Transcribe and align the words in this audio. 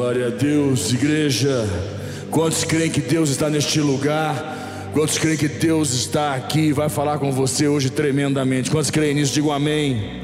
Glória 0.00 0.28
a 0.28 0.30
Deus, 0.30 0.94
igreja. 0.94 1.68
Quantos 2.30 2.64
creem 2.64 2.90
que 2.90 3.02
Deus 3.02 3.28
está 3.28 3.50
neste 3.50 3.82
lugar? 3.82 4.88
Quantos 4.94 5.18
creem 5.18 5.36
que 5.36 5.46
Deus 5.46 5.92
está 5.92 6.34
aqui 6.34 6.68
e 6.68 6.72
vai 6.72 6.88
falar 6.88 7.18
com 7.18 7.30
você 7.30 7.68
hoje 7.68 7.90
tremendamente? 7.90 8.70
Quantos 8.70 8.90
creem 8.90 9.12
nisso? 9.12 9.34
Digam 9.34 9.52
amém. 9.52 10.22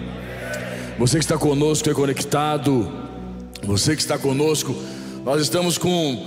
Você 0.99 1.19
que 1.19 1.25
está 1.25 1.37
conosco 1.37 1.91
é 1.91 1.93
conectado. 1.93 2.91
Você 3.65 3.95
que 3.95 4.01
está 4.01 4.17
conosco, 4.17 4.75
nós 5.23 5.43
estamos 5.43 5.77
com 5.77 6.25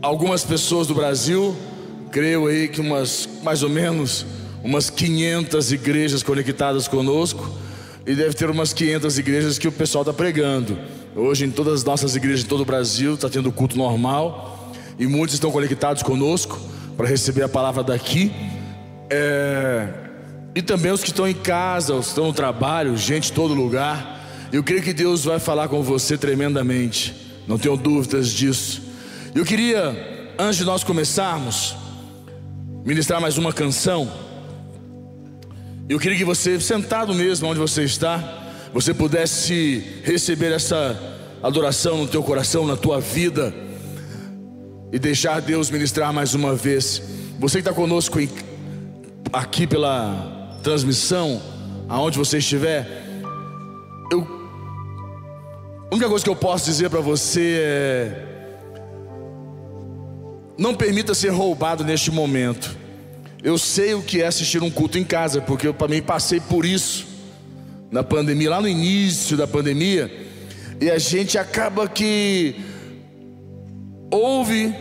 algumas 0.00 0.42
pessoas 0.42 0.86
do 0.86 0.94
Brasil, 0.94 1.54
creio 2.10 2.46
aí 2.46 2.68
que 2.68 2.80
umas 2.80 3.28
mais 3.42 3.62
ou 3.62 3.68
menos 3.68 4.24
umas 4.64 4.88
500 4.88 5.72
igrejas 5.72 6.22
conectadas 6.22 6.88
conosco 6.88 7.54
e 8.06 8.14
deve 8.14 8.32
ter 8.32 8.48
umas 8.48 8.72
500 8.72 9.18
igrejas 9.18 9.58
que 9.58 9.68
o 9.68 9.72
pessoal 9.72 10.00
está 10.00 10.14
pregando. 10.14 10.78
Hoje 11.16 11.44
em 11.44 11.50
todas 11.50 11.74
as 11.74 11.84
nossas 11.84 12.14
igrejas 12.14 12.44
em 12.44 12.48
todo 12.48 12.60
o 12.60 12.64
Brasil 12.64 13.14
está 13.14 13.28
tendo 13.28 13.50
culto 13.50 13.76
normal 13.76 14.72
e 14.98 15.06
muitos 15.06 15.34
estão 15.34 15.50
conectados 15.50 16.02
conosco 16.02 16.60
para 16.96 17.08
receber 17.08 17.42
a 17.42 17.48
palavra 17.48 17.82
daqui. 17.82 18.32
É... 19.10 19.88
E 20.54 20.62
também 20.62 20.92
os 20.92 21.02
que 21.02 21.10
estão 21.10 21.26
em 21.26 21.34
casa, 21.34 21.94
os 21.94 22.06
que 22.06 22.10
estão 22.10 22.26
no 22.26 22.32
trabalho, 22.32 22.96
gente 22.96 23.26
de 23.26 23.32
todo 23.32 23.54
lugar. 23.54 24.18
Eu 24.52 24.62
creio 24.62 24.82
que 24.82 24.92
Deus 24.92 25.24
vai 25.24 25.38
falar 25.38 25.68
com 25.68 25.82
você 25.82 26.18
tremendamente. 26.18 27.14
Não 27.46 27.58
tenho 27.58 27.76
dúvidas 27.76 28.30
disso. 28.30 28.82
Eu 29.34 29.44
queria, 29.44 30.34
antes 30.38 30.58
de 30.58 30.64
nós 30.64 30.82
começarmos, 30.84 31.76
ministrar 32.84 33.20
mais 33.20 33.38
uma 33.38 33.52
canção. 33.52 34.10
Eu 35.88 35.98
queria 35.98 36.18
que 36.18 36.24
você, 36.24 36.60
sentado 36.60 37.14
mesmo 37.14 37.48
onde 37.48 37.58
você 37.58 37.84
está, 37.84 38.47
você 38.72 38.92
pudesse 38.92 39.82
receber 40.04 40.52
essa 40.52 40.98
adoração 41.42 41.98
no 41.98 42.08
teu 42.08 42.22
coração, 42.22 42.66
na 42.66 42.76
tua 42.76 43.00
vida, 43.00 43.54
e 44.92 44.98
deixar 44.98 45.40
Deus 45.40 45.70
ministrar 45.70 46.12
mais 46.12 46.34
uma 46.34 46.54
vez. 46.54 47.02
Você 47.38 47.58
que 47.58 47.68
está 47.68 47.72
conosco 47.72 48.18
aqui 49.32 49.66
pela 49.66 50.58
transmissão, 50.62 51.40
aonde 51.88 52.18
você 52.18 52.38
estiver, 52.38 52.86
eu, 54.12 54.26
a 55.90 55.94
única 55.94 56.08
coisa 56.08 56.24
que 56.24 56.30
eu 56.30 56.36
posso 56.36 56.66
dizer 56.66 56.90
para 56.90 57.00
você 57.00 57.60
é: 57.62 58.26
não 60.58 60.74
permita 60.74 61.14
ser 61.14 61.30
roubado 61.30 61.84
neste 61.84 62.10
momento. 62.10 62.76
Eu 63.42 63.56
sei 63.56 63.94
o 63.94 64.02
que 64.02 64.20
é 64.20 64.26
assistir 64.26 64.62
um 64.62 64.70
culto 64.70 64.98
em 64.98 65.04
casa, 65.04 65.40
porque 65.40 65.66
eu 65.66 65.72
também 65.72 66.02
passei 66.02 66.40
por 66.40 66.66
isso 66.66 67.07
na 67.90 68.02
pandemia, 68.02 68.50
lá 68.50 68.60
no 68.60 68.68
início 68.68 69.36
da 69.36 69.46
pandemia, 69.46 70.10
e 70.80 70.90
a 70.90 70.98
gente 70.98 71.38
acaba 71.38 71.88
que 71.88 72.54
ouve, 74.10 74.74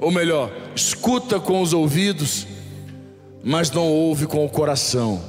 ou 0.00 0.10
melhor, 0.10 0.50
escuta 0.74 1.38
com 1.38 1.60
os 1.60 1.72
ouvidos, 1.72 2.46
mas 3.42 3.70
não 3.70 3.88
ouve 3.88 4.26
com 4.26 4.44
o 4.44 4.48
coração, 4.48 5.22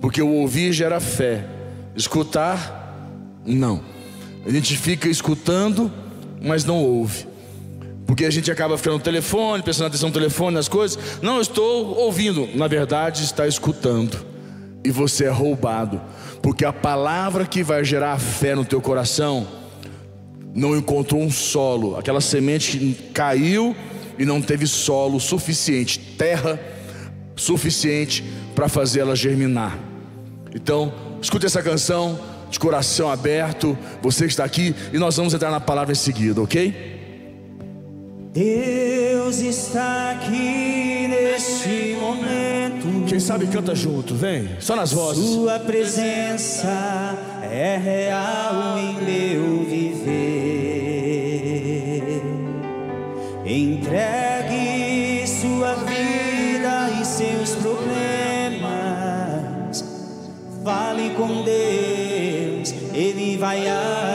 porque 0.00 0.22
o 0.22 0.28
ouvir 0.28 0.72
gera 0.72 1.00
fé, 1.00 1.44
escutar, 1.96 3.10
não. 3.44 3.82
A 4.46 4.50
gente 4.50 4.76
fica 4.76 5.08
escutando, 5.08 5.92
mas 6.40 6.64
não 6.64 6.76
ouve. 6.76 7.26
Porque 8.06 8.24
a 8.24 8.30
gente 8.30 8.50
acaba 8.50 8.78
ficando 8.78 8.94
no 8.94 9.02
telefone, 9.02 9.62
prestando 9.62 9.88
atenção 9.88 10.08
no 10.08 10.14
telefone, 10.14 10.54
nas 10.54 10.68
coisas. 10.68 11.20
Não, 11.20 11.40
estou 11.40 11.94
ouvindo. 11.98 12.48
Na 12.54 12.66
verdade, 12.66 13.22
está 13.22 13.46
escutando. 13.46 14.24
E 14.84 14.90
você 14.90 15.24
é 15.24 15.30
roubado. 15.30 16.00
Porque 16.42 16.64
a 16.64 16.72
palavra 16.72 17.44
que 17.44 17.62
vai 17.62 17.84
gerar 17.84 18.18
fé 18.18 18.54
no 18.54 18.64
teu 18.64 18.80
coração 18.80 19.46
não 20.54 20.76
encontrou 20.76 21.20
um 21.20 21.30
solo. 21.30 21.96
Aquela 21.96 22.20
semente 22.20 22.96
caiu 23.12 23.74
e 24.18 24.24
não 24.24 24.42
teve 24.42 24.66
solo 24.66 25.20
suficiente, 25.20 25.98
terra 26.18 26.58
suficiente 27.36 28.24
para 28.54 28.68
fazer 28.68 29.00
ela 29.00 29.14
germinar. 29.14 29.78
Então, 30.54 30.92
escute 31.22 31.46
essa 31.46 31.62
canção 31.62 32.18
de 32.50 32.58
coração 32.58 33.10
aberto, 33.10 33.76
você 34.02 34.24
que 34.24 34.32
está 34.32 34.44
aqui, 34.44 34.74
e 34.92 34.98
nós 34.98 35.16
vamos 35.16 35.34
entrar 35.34 35.50
na 35.50 35.60
palavra 35.60 35.92
em 35.92 35.96
seguida, 35.96 36.40
ok? 36.40 36.98
Deus 38.32 39.38
está 39.40 40.12
aqui. 40.12 40.77
Quem 43.18 43.26
sabe 43.26 43.48
canta 43.48 43.74
junto, 43.74 44.14
vem, 44.14 44.48
só 44.60 44.76
nas 44.76 44.92
vozes. 44.92 45.24
Sua 45.24 45.58
presença 45.58 47.18
é 47.42 47.76
real 47.76 48.78
em 48.78 48.94
meu 49.02 49.64
viver. 49.64 50.62
Entregue 53.44 55.26
sua 55.26 55.74
vida 55.74 56.90
e 57.00 57.04
seus 57.04 57.56
problemas. 57.56 58.64
Fale 60.62 61.10
com 61.16 61.42
Deus, 61.42 62.72
Ele 62.94 63.36
vai 63.36 63.66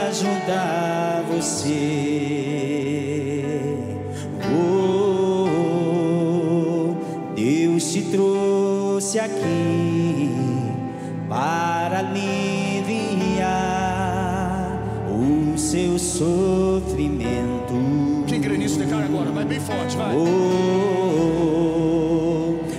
ajudar 0.08 1.24
você. 1.30 2.43
Trouxe 9.14 9.18
aqui 9.20 10.30
para 11.28 12.00
aliviar 12.00 12.24
o 15.08 15.56
seu 15.56 15.96
sofrimento. 15.98 17.74
Quem 18.26 18.40
crê 18.40 18.56
nisso, 18.58 18.78
declara 18.78 19.04
agora, 19.04 19.30
vai 19.30 19.44
bem 19.44 19.60
forte, 19.60 19.96
vai. 19.96 20.12
Oh, 20.16 20.24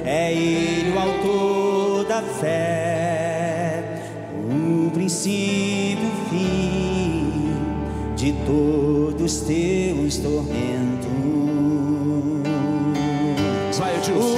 é 0.03 0.33
Ele 0.33 0.91
o 0.91 0.99
autor 0.99 2.05
da 2.05 2.21
fé, 2.21 4.01
o 4.33 4.89
princípio, 4.91 6.07
o 6.07 6.29
fim 6.29 7.53
de 8.15 8.33
todos 8.45 9.39
teus 9.41 10.17
tormentos. 10.17 11.05
Vai, 13.77 13.95
Edilson. 13.97 14.34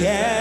Deus 0.00 0.39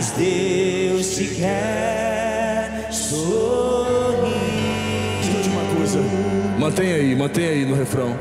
mas 0.00 0.12
Deus 0.12 1.14
te 1.14 1.26
quer 1.34 2.88
sorrir. 2.90 4.32
Escute 5.20 5.48
uma 5.50 5.76
coisa, 5.76 5.98
mantenha 6.58 6.94
aí, 6.94 7.14
mantenha 7.14 7.50
aí 7.50 7.66
no 7.66 7.74
refrão. 7.74 8.18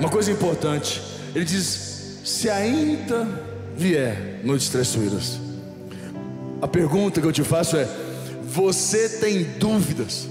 Uma 0.00 0.08
coisa 0.08 0.32
importante, 0.32 1.02
ele 1.34 1.44
diz: 1.44 2.20
se 2.24 2.48
ainda 2.48 3.28
vier 3.76 4.40
noites 4.42 4.70
traiçoeiras. 4.70 5.38
A 6.62 6.66
pergunta 6.66 7.20
que 7.20 7.26
eu 7.26 7.32
te 7.32 7.44
faço 7.44 7.76
é: 7.76 7.86
você 8.44 9.06
tem 9.20 9.42
dúvidas 9.58 10.26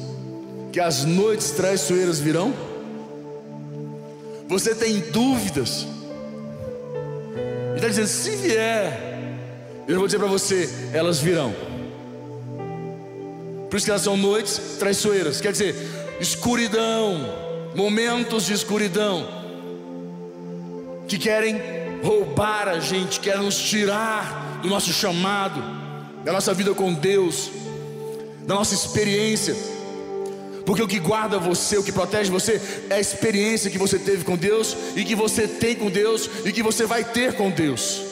que 0.71 0.79
as 0.79 1.05
noites 1.05 1.51
traiçoeiras 1.51 2.19
virão? 2.19 2.51
Você 4.49 4.73
tem 4.73 4.99
dúvidas 5.11 5.85
ele 7.77 7.85
está 7.85 7.87
dizendo: 7.89 8.07
se 8.07 8.35
vier, 8.37 9.06
eu 9.87 9.99
vou 9.99 10.07
dizer 10.07 10.19
para 10.19 10.27
você, 10.27 10.69
elas 10.93 11.19
virão. 11.19 11.55
Por 13.69 13.77
isso 13.77 13.85
que 13.85 13.91
elas 13.91 14.01
são 14.01 14.17
noites 14.17 14.77
traiçoeiras, 14.79 15.39
quer 15.39 15.51
dizer, 15.51 15.75
escuridão, 16.19 17.19
momentos 17.75 18.45
de 18.45 18.53
escuridão 18.53 19.27
que 21.07 21.17
querem 21.17 21.61
roubar 22.03 22.67
a 22.67 22.79
gente, 22.79 23.19
querem 23.19 23.43
nos 23.43 23.57
tirar 23.57 24.59
do 24.61 24.67
nosso 24.67 24.91
chamado, 24.91 25.61
da 26.23 26.33
nossa 26.33 26.53
vida 26.53 26.73
com 26.73 26.93
Deus, 26.93 27.49
da 28.45 28.55
nossa 28.55 28.73
experiência. 28.73 29.55
Porque 30.65 30.83
o 30.83 30.87
que 30.87 30.99
guarda 30.99 31.39
você, 31.39 31.77
o 31.77 31.83
que 31.83 31.93
protege 31.93 32.29
você, 32.29 32.61
é 32.89 32.95
a 32.95 32.99
experiência 32.99 33.71
que 33.71 33.77
você 33.77 33.97
teve 33.97 34.25
com 34.25 34.35
Deus 34.35 34.75
e 34.97 35.05
que 35.05 35.15
você 35.15 35.47
tem 35.47 35.75
com 35.75 35.89
Deus 35.89 36.29
e 36.43 36.51
que 36.51 36.61
você 36.61 36.85
vai 36.85 37.05
ter 37.05 37.35
com 37.35 37.49
Deus. 37.49 38.06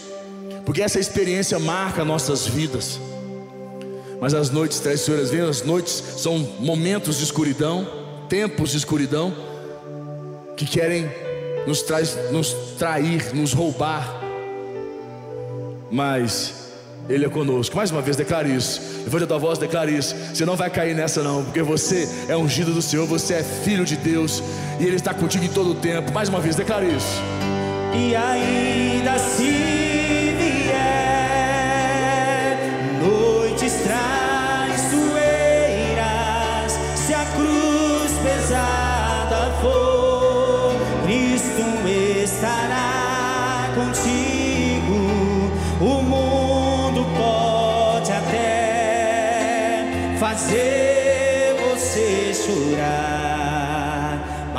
Porque 0.65 0.81
essa 0.81 0.99
experiência 0.99 1.59
marca 1.59 2.03
nossas 2.03 2.47
vidas. 2.47 2.99
Mas 4.19 4.33
as 4.33 4.49
noites 4.49 4.79
traiçoeiras 4.79 5.29
vêm, 5.29 5.41
as 5.41 5.61
noites 5.61 6.03
são 6.17 6.39
momentos 6.59 7.17
de 7.19 7.23
escuridão, 7.23 7.87
tempos 8.27 8.71
de 8.71 8.77
escuridão, 8.77 9.33
que 10.57 10.65
querem 10.65 11.09
nos, 11.67 11.81
traz, 11.81 12.17
nos 12.31 12.53
trair, 12.77 13.33
nos 13.35 13.53
roubar. 13.53 14.21
Mas 15.91 16.71
Ele 17.07 17.25
é 17.25 17.29
conosco. 17.29 17.75
Mais 17.75 17.91
uma 17.91 18.01
vez, 18.01 18.15
declare 18.15 18.49
isso. 18.49 18.81
Depois 19.03 19.21
da 19.21 19.27
tua 19.27 19.37
voz, 19.37 19.59
declare 19.59 19.95
isso. 19.95 20.15
Você 20.33 20.45
não 20.45 20.55
vai 20.55 20.69
cair 20.69 20.95
nessa, 20.95 21.21
não, 21.21 21.43
porque 21.43 21.61
você 21.61 22.09
é 22.27 22.35
ungido 22.35 22.73
do 22.73 22.81
Senhor, 22.81 23.05
você 23.05 23.35
é 23.35 23.43
filho 23.43 23.85
de 23.85 23.95
Deus 23.97 24.41
e 24.79 24.85
Ele 24.85 24.95
está 24.95 25.13
contigo 25.13 25.45
em 25.45 25.49
todo 25.49 25.71
o 25.71 25.75
tempo. 25.75 26.11
Mais 26.11 26.29
uma 26.29 26.39
vez, 26.39 26.55
declare 26.55 26.87
isso. 26.87 27.21
E 27.93 28.15
ainda 28.15 29.17
se 29.19 29.54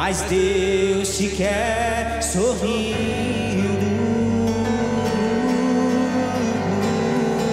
mas 0.07 0.23
Deus 0.23 1.17
te 1.17 1.29
quer 1.31 2.23
sorrindo. 2.23 2.95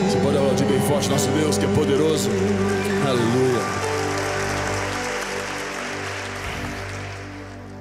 Você 0.08 0.20
pode 0.20 0.38
aplaudir 0.38 0.66
bem 0.66 0.80
forte 0.82 1.10
nosso 1.10 1.30
Deus 1.32 1.58
que 1.58 1.66
é 1.66 1.68
poderoso. 1.70 2.30
Aleluia. 3.10 3.60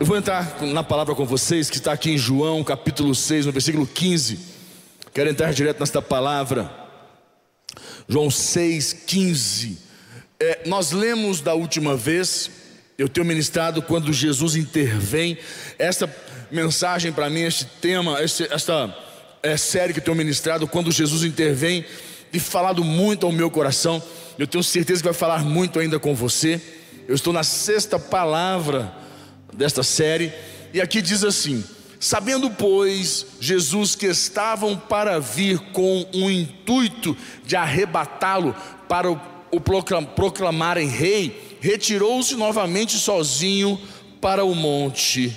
Eu 0.00 0.06
vou 0.06 0.16
entrar 0.16 0.62
na 0.62 0.82
palavra 0.82 1.14
com 1.14 1.26
vocês 1.26 1.68
que 1.68 1.76
está 1.76 1.92
aqui 1.92 2.12
em 2.12 2.16
João 2.16 2.64
capítulo 2.64 3.14
6, 3.14 3.44
no 3.44 3.52
versículo 3.52 3.86
15. 3.86 4.38
Quero 5.12 5.28
entrar 5.28 5.52
direto 5.52 5.80
nesta 5.80 6.00
palavra. 6.00 6.74
João 8.08 8.30
6, 8.30 8.94
15. 9.06 9.78
É, 10.40 10.62
nós 10.64 10.92
lemos 10.92 11.42
da 11.42 11.52
última 11.52 11.94
vez, 11.94 12.50
eu 13.02 13.08
tenho 13.08 13.26
ministrado 13.26 13.82
quando 13.82 14.12
Jesus 14.12 14.54
intervém. 14.54 15.36
Esta 15.76 16.08
mensagem 16.52 17.10
para 17.10 17.28
mim, 17.28 17.40
este 17.40 17.64
tema, 17.64 18.20
esta 18.20 18.96
é, 19.42 19.56
série 19.56 19.92
que 19.92 19.98
eu 19.98 20.04
tenho 20.04 20.16
ministrado, 20.16 20.68
quando 20.68 20.92
Jesus 20.92 21.24
intervém, 21.24 21.84
e 22.32 22.38
falado 22.38 22.84
muito 22.84 23.26
ao 23.26 23.32
meu 23.32 23.50
coração. 23.50 24.00
Eu 24.38 24.46
tenho 24.46 24.62
certeza 24.62 25.02
que 25.02 25.08
vai 25.08 25.14
falar 25.14 25.44
muito 25.44 25.80
ainda 25.80 25.98
com 25.98 26.14
você. 26.14 26.60
Eu 27.08 27.16
estou 27.16 27.32
na 27.32 27.42
sexta 27.42 27.98
palavra 27.98 28.94
desta 29.52 29.82
série, 29.82 30.32
e 30.72 30.80
aqui 30.80 31.02
diz 31.02 31.24
assim: 31.24 31.64
Sabendo, 31.98 32.50
pois, 32.52 33.26
Jesus 33.40 33.96
que 33.96 34.06
estavam 34.06 34.76
para 34.76 35.18
vir 35.18 35.58
com 35.72 36.06
o 36.14 36.30
intuito 36.30 37.16
de 37.44 37.56
arrebatá-lo 37.56 38.54
para 38.88 39.10
o, 39.10 39.20
o 39.50 39.60
proclam, 39.60 40.04
proclamarem 40.04 40.86
rei, 40.86 41.51
retirou-se 41.62 42.34
novamente 42.34 42.98
sozinho 42.98 43.80
para 44.20 44.44
o 44.44 44.52
monte. 44.52 45.34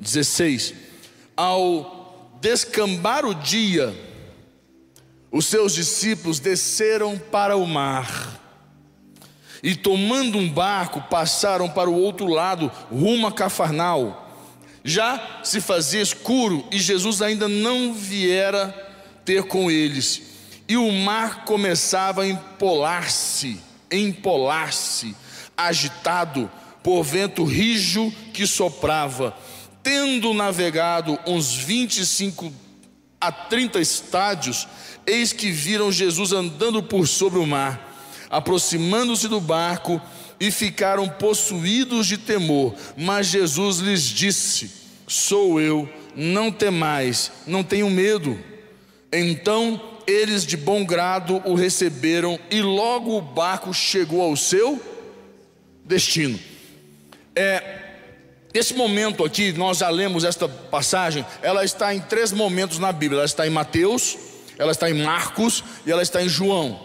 16. 0.00 0.74
Ao 1.36 2.36
descambar 2.40 3.24
o 3.24 3.32
dia, 3.32 3.94
os 5.30 5.46
seus 5.46 5.72
discípulos 5.72 6.40
desceram 6.40 7.16
para 7.16 7.56
o 7.56 7.64
mar 7.64 8.42
e 9.62 9.76
tomando 9.76 10.36
um 10.36 10.48
barco 10.48 11.00
passaram 11.08 11.68
para 11.68 11.88
o 11.88 11.94
outro 11.94 12.26
lado, 12.26 12.72
rumo 12.90 13.28
a 13.28 13.32
Cafarnal. 13.32 14.24
Já 14.82 15.40
se 15.44 15.60
fazia 15.60 16.02
escuro 16.02 16.66
e 16.72 16.80
Jesus 16.80 17.22
ainda 17.22 17.46
não 17.46 17.94
viera 17.94 18.68
ter 19.24 19.44
com 19.44 19.70
eles. 19.70 20.35
E 20.68 20.76
o 20.76 20.90
mar 20.90 21.44
começava 21.44 22.22
a 22.22 22.28
empolar-se, 22.28 23.60
empolar-se, 23.90 25.14
agitado 25.56 26.50
por 26.82 27.02
vento 27.02 27.44
rijo 27.44 28.12
que 28.32 28.46
soprava. 28.46 29.36
Tendo 29.82 30.34
navegado 30.34 31.18
uns 31.26 31.54
25 31.54 32.52
a 33.20 33.30
30 33.30 33.80
estádios, 33.80 34.66
eis 35.06 35.32
que 35.32 35.50
viram 35.50 35.92
Jesus 35.92 36.32
andando 36.32 36.82
por 36.82 37.06
sobre 37.06 37.38
o 37.38 37.46
mar 37.46 37.86
aproximando-se 38.30 39.28
do 39.28 39.40
barco 39.40 40.00
e 40.38 40.50
ficaram 40.50 41.08
possuídos 41.08 42.06
de 42.06 42.18
temor. 42.18 42.74
Mas 42.96 43.28
Jesus 43.28 43.78
lhes 43.78 44.02
disse: 44.02 44.70
Sou 45.06 45.60
eu, 45.60 45.88
não 46.14 46.50
temais, 46.50 47.32
não 47.46 47.62
tenham 47.62 47.90
medo. 47.90 48.38
Então 49.12 49.80
eles 50.06 50.44
de 50.46 50.56
bom 50.56 50.84
grado 50.84 51.42
o 51.44 51.54
receberam 51.54 52.38
e 52.50 52.62
logo 52.62 53.16
o 53.16 53.20
barco 53.20 53.74
chegou 53.74 54.22
ao 54.22 54.36
seu 54.36 54.80
destino. 55.84 56.38
É, 57.34 57.62
esse 58.54 58.72
momento 58.74 59.24
aqui, 59.24 59.52
nós 59.52 59.78
já 59.78 59.90
lemos 59.90 60.24
esta 60.24 60.48
passagem, 60.48 61.26
ela 61.42 61.64
está 61.64 61.94
em 61.94 62.00
três 62.00 62.32
momentos 62.32 62.78
na 62.78 62.92
Bíblia: 62.92 63.18
ela 63.18 63.26
está 63.26 63.46
em 63.46 63.50
Mateus, 63.50 64.16
ela 64.58 64.72
está 64.72 64.88
em 64.88 64.94
Marcos 64.94 65.62
e 65.84 65.92
ela 65.92 66.02
está 66.02 66.22
em 66.22 66.28
João. 66.28 66.80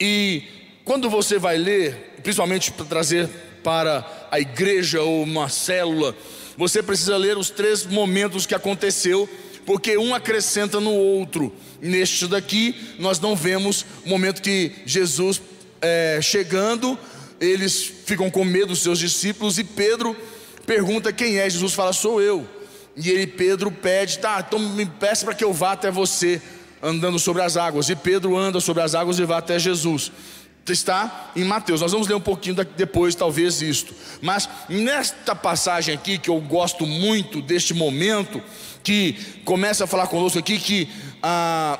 E 0.00 0.42
quando 0.84 1.08
você 1.08 1.38
vai 1.38 1.56
ler, 1.56 2.16
principalmente 2.22 2.72
para 2.72 2.84
trazer 2.84 3.28
para 3.62 4.28
a 4.30 4.38
igreja 4.38 5.02
ou 5.02 5.22
uma 5.22 5.48
célula, 5.48 6.14
você 6.56 6.82
precisa 6.82 7.16
ler 7.16 7.36
os 7.36 7.50
três 7.50 7.84
momentos 7.84 8.46
que 8.46 8.54
aconteceu, 8.54 9.28
porque 9.66 9.98
um 9.98 10.14
acrescenta 10.14 10.80
no 10.80 10.92
outro. 10.92 11.52
Neste 11.82 12.26
daqui, 12.26 12.74
nós 12.98 13.20
não 13.20 13.36
vemos 13.36 13.84
o 14.06 14.08
momento 14.08 14.40
que 14.40 14.72
Jesus 14.86 15.42
é, 15.82 16.20
chegando, 16.22 16.98
eles 17.40 17.82
ficam 17.82 18.30
com 18.30 18.44
medo, 18.44 18.74
seus 18.74 18.98
discípulos, 18.98 19.58
e 19.58 19.64
Pedro 19.64 20.16
pergunta 20.64 21.12
quem 21.12 21.38
é. 21.38 21.50
Jesus 21.50 21.74
fala, 21.74 21.92
sou 21.92 22.22
eu. 22.22 22.48
E 22.96 23.10
ele, 23.10 23.26
Pedro, 23.26 23.70
pede, 23.70 24.18
tá, 24.18 24.42
então 24.46 24.58
me 24.58 24.86
peça 24.86 25.26
para 25.26 25.34
que 25.34 25.44
eu 25.44 25.52
vá 25.52 25.72
até 25.72 25.90
você, 25.90 26.40
andando 26.82 27.18
sobre 27.18 27.42
as 27.42 27.56
águas. 27.56 27.90
E 27.90 27.96
Pedro 27.96 28.36
anda 28.36 28.58
sobre 28.60 28.82
as 28.82 28.94
águas 28.94 29.18
e 29.18 29.24
vai 29.24 29.38
até 29.38 29.58
Jesus 29.58 30.12
está 30.72 31.30
em 31.36 31.44
Mateus. 31.44 31.80
Nós 31.80 31.92
vamos 31.92 32.08
ler 32.08 32.14
um 32.14 32.20
pouquinho 32.20 32.56
depois, 32.76 33.14
talvez, 33.14 33.62
isto. 33.62 33.94
Mas 34.20 34.48
nesta 34.68 35.34
passagem 35.34 35.94
aqui, 35.94 36.18
que 36.18 36.30
eu 36.30 36.40
gosto 36.40 36.86
muito 36.86 37.40
deste 37.40 37.74
momento, 37.74 38.42
que 38.86 39.16
começa 39.44 39.82
a 39.82 39.86
falar 39.88 40.06
conosco 40.06 40.38
aqui, 40.38 40.60
que 40.60 40.88
ah, 41.20 41.76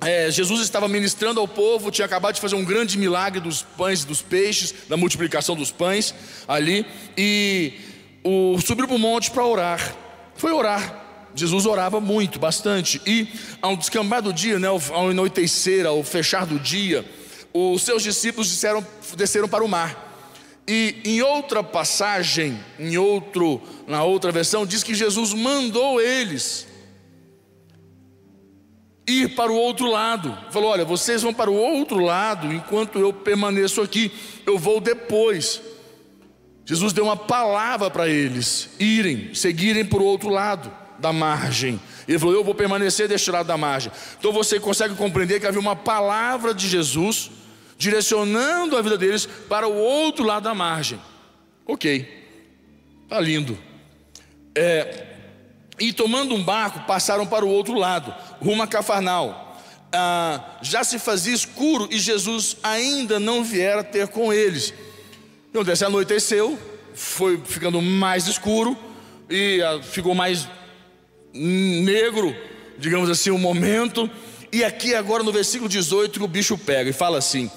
é, 0.00 0.30
Jesus 0.30 0.60
estava 0.60 0.86
ministrando 0.86 1.40
ao 1.40 1.48
povo, 1.48 1.90
tinha 1.90 2.06
acabado 2.06 2.36
de 2.36 2.40
fazer 2.40 2.54
um 2.54 2.64
grande 2.64 2.96
milagre 2.96 3.40
dos 3.40 3.62
pães 3.62 4.04
e 4.04 4.06
dos 4.06 4.22
peixes, 4.22 4.72
da 4.88 4.96
multiplicação 4.96 5.56
dos 5.56 5.72
pães 5.72 6.14
ali, 6.46 6.86
e 7.18 7.72
o, 8.22 8.56
subiu 8.60 8.86
para 8.86 8.94
o 8.94 9.00
monte 9.00 9.32
para 9.32 9.44
orar. 9.44 9.96
Foi 10.36 10.52
orar. 10.52 11.02
Jesus 11.34 11.66
orava 11.66 12.00
muito, 12.00 12.38
bastante, 12.38 13.02
e 13.04 13.26
ao 13.60 13.76
descambar 13.76 14.22
do 14.22 14.32
dia, 14.32 14.60
né, 14.60 14.68
ao 14.68 15.10
anoitecer, 15.10 15.84
ao 15.84 16.04
fechar 16.04 16.46
do 16.46 16.60
dia, 16.60 17.04
os 17.52 17.82
seus 17.82 18.00
discípulos 18.00 18.48
disseram, 18.48 18.86
desceram 19.16 19.48
para 19.48 19.64
o 19.64 19.68
mar. 19.68 20.13
E 20.66 20.96
em 21.04 21.20
outra 21.20 21.62
passagem, 21.62 22.58
em 22.78 22.96
outro, 22.96 23.60
na 23.86 24.02
outra 24.02 24.32
versão, 24.32 24.64
diz 24.64 24.82
que 24.82 24.94
Jesus 24.94 25.34
mandou 25.34 26.00
eles 26.00 26.66
ir 29.06 29.34
para 29.34 29.52
o 29.52 29.56
outro 29.56 29.86
lado. 29.90 30.36
Falou: 30.50 30.70
"Olha, 30.70 30.84
vocês 30.84 31.22
vão 31.22 31.34
para 31.34 31.50
o 31.50 31.54
outro 31.54 31.98
lado 31.98 32.52
enquanto 32.52 32.98
eu 32.98 33.12
permaneço 33.12 33.82
aqui. 33.82 34.10
Eu 34.46 34.58
vou 34.58 34.80
depois." 34.80 35.60
Jesus 36.64 36.94
deu 36.94 37.04
uma 37.04 37.16
palavra 37.16 37.90
para 37.90 38.08
eles 38.08 38.70
irem, 38.78 39.34
seguirem 39.34 39.84
para 39.84 39.98
o 39.98 40.04
outro 40.04 40.30
lado 40.30 40.72
da 40.98 41.12
margem. 41.12 41.78
Ele 42.08 42.18
falou: 42.18 42.34
Eu 42.34 42.44
vou 42.44 42.54
permanecer 42.54 43.06
deste 43.06 43.30
lado 43.30 43.46
da 43.46 43.56
margem. 43.58 43.92
Então 44.18 44.32
você 44.32 44.58
consegue 44.58 44.94
compreender 44.94 45.40
que 45.40 45.46
havia 45.46 45.60
uma 45.60 45.76
palavra 45.76 46.54
de 46.54 46.66
Jesus 46.66 47.30
direcionando 47.76 48.76
a 48.76 48.82
vida 48.82 48.96
deles 48.96 49.26
para 49.48 49.66
o 49.66 49.76
outro 49.76 50.24
lado 50.24 50.44
da 50.44 50.54
margem. 50.54 51.00
Ok, 51.66 52.06
tá 53.08 53.20
lindo. 53.20 53.58
É, 54.54 55.06
e 55.78 55.92
tomando 55.92 56.34
um 56.34 56.42
barco, 56.42 56.80
passaram 56.86 57.26
para 57.26 57.44
o 57.44 57.48
outro 57.48 57.74
lado, 57.74 58.14
rumo 58.40 58.62
a 58.62 58.66
Cafarnal. 58.66 59.58
Ah, 59.92 60.58
já 60.62 60.82
se 60.82 60.98
fazia 60.98 61.34
escuro 61.34 61.88
e 61.90 61.98
Jesus 61.98 62.56
ainda 62.62 63.18
não 63.18 63.44
viera 63.44 63.82
ter 63.82 64.08
com 64.08 64.32
eles. 64.32 64.74
Então, 65.50 65.62
dessa 65.62 65.86
anoiteceu, 65.86 66.58
foi 66.94 67.40
ficando 67.44 67.80
mais 67.80 68.26
escuro 68.26 68.76
e 69.30 69.62
ah, 69.62 69.80
ficou 69.82 70.14
mais 70.14 70.48
negro, 71.32 72.34
digamos 72.78 73.10
assim, 73.10 73.30
o 73.30 73.34
um 73.34 73.38
momento. 73.38 74.10
E 74.52 74.62
aqui 74.62 74.94
agora 74.94 75.22
no 75.22 75.32
versículo 75.32 75.68
18 75.68 76.22
o 76.22 76.28
bicho 76.28 76.56
pega 76.56 76.90
e 76.90 76.92
fala 76.92 77.18
assim: 77.18 77.50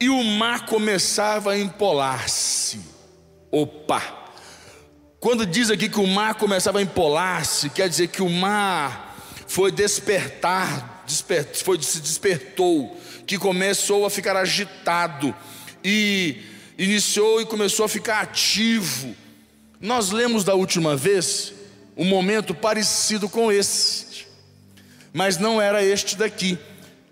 E 0.00 0.08
o 0.08 0.22
mar 0.22 0.66
começava 0.66 1.52
a 1.52 1.58
empolar-se. 1.58 2.80
Opa! 3.50 4.24
Quando 5.20 5.46
diz 5.46 5.70
aqui 5.70 5.88
que 5.88 6.00
o 6.00 6.06
mar 6.06 6.34
começava 6.34 6.80
a 6.80 6.82
empolar-se, 6.82 7.70
quer 7.70 7.88
dizer 7.88 8.08
que 8.08 8.20
o 8.20 8.28
mar 8.28 9.16
foi 9.46 9.72
despertar, 9.72 11.02
despert, 11.06 11.62
foi 11.62 11.80
se 11.82 12.00
despertou, 12.00 13.00
que 13.26 13.38
começou 13.38 14.04
a 14.04 14.10
ficar 14.10 14.36
agitado 14.36 15.34
e 15.82 16.42
iniciou 16.76 17.40
e 17.40 17.46
começou 17.46 17.86
a 17.86 17.88
ficar 17.88 18.20
ativo. 18.20 19.14
Nós 19.80 20.10
lemos 20.10 20.44
da 20.44 20.54
última 20.54 20.96
vez 20.96 21.54
um 21.96 22.04
momento 22.04 22.54
parecido 22.54 23.28
com 23.28 23.50
esse, 23.50 24.26
mas 25.12 25.38
não 25.38 25.60
era 25.60 25.82
este 25.82 26.16
daqui. 26.16 26.58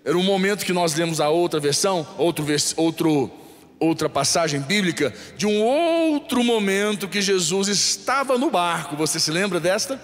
Era 0.05 0.17
um 0.17 0.23
momento 0.23 0.65
que 0.65 0.73
nós 0.73 0.93
lemos 0.95 1.21
a 1.21 1.29
outra 1.29 1.59
versão, 1.59 2.05
outro, 2.17 2.45
outro, 2.75 3.31
outra 3.79 4.09
passagem 4.09 4.59
bíblica, 4.59 5.13
de 5.37 5.45
um 5.45 5.61
outro 5.61 6.43
momento 6.43 7.07
que 7.07 7.21
Jesus 7.21 7.69
estava 7.69 8.37
no 8.37 8.51
barco. 8.51 8.97
Você 8.97 9.19
se 9.19 9.31
lembra 9.31 9.59
desta? 9.59 10.01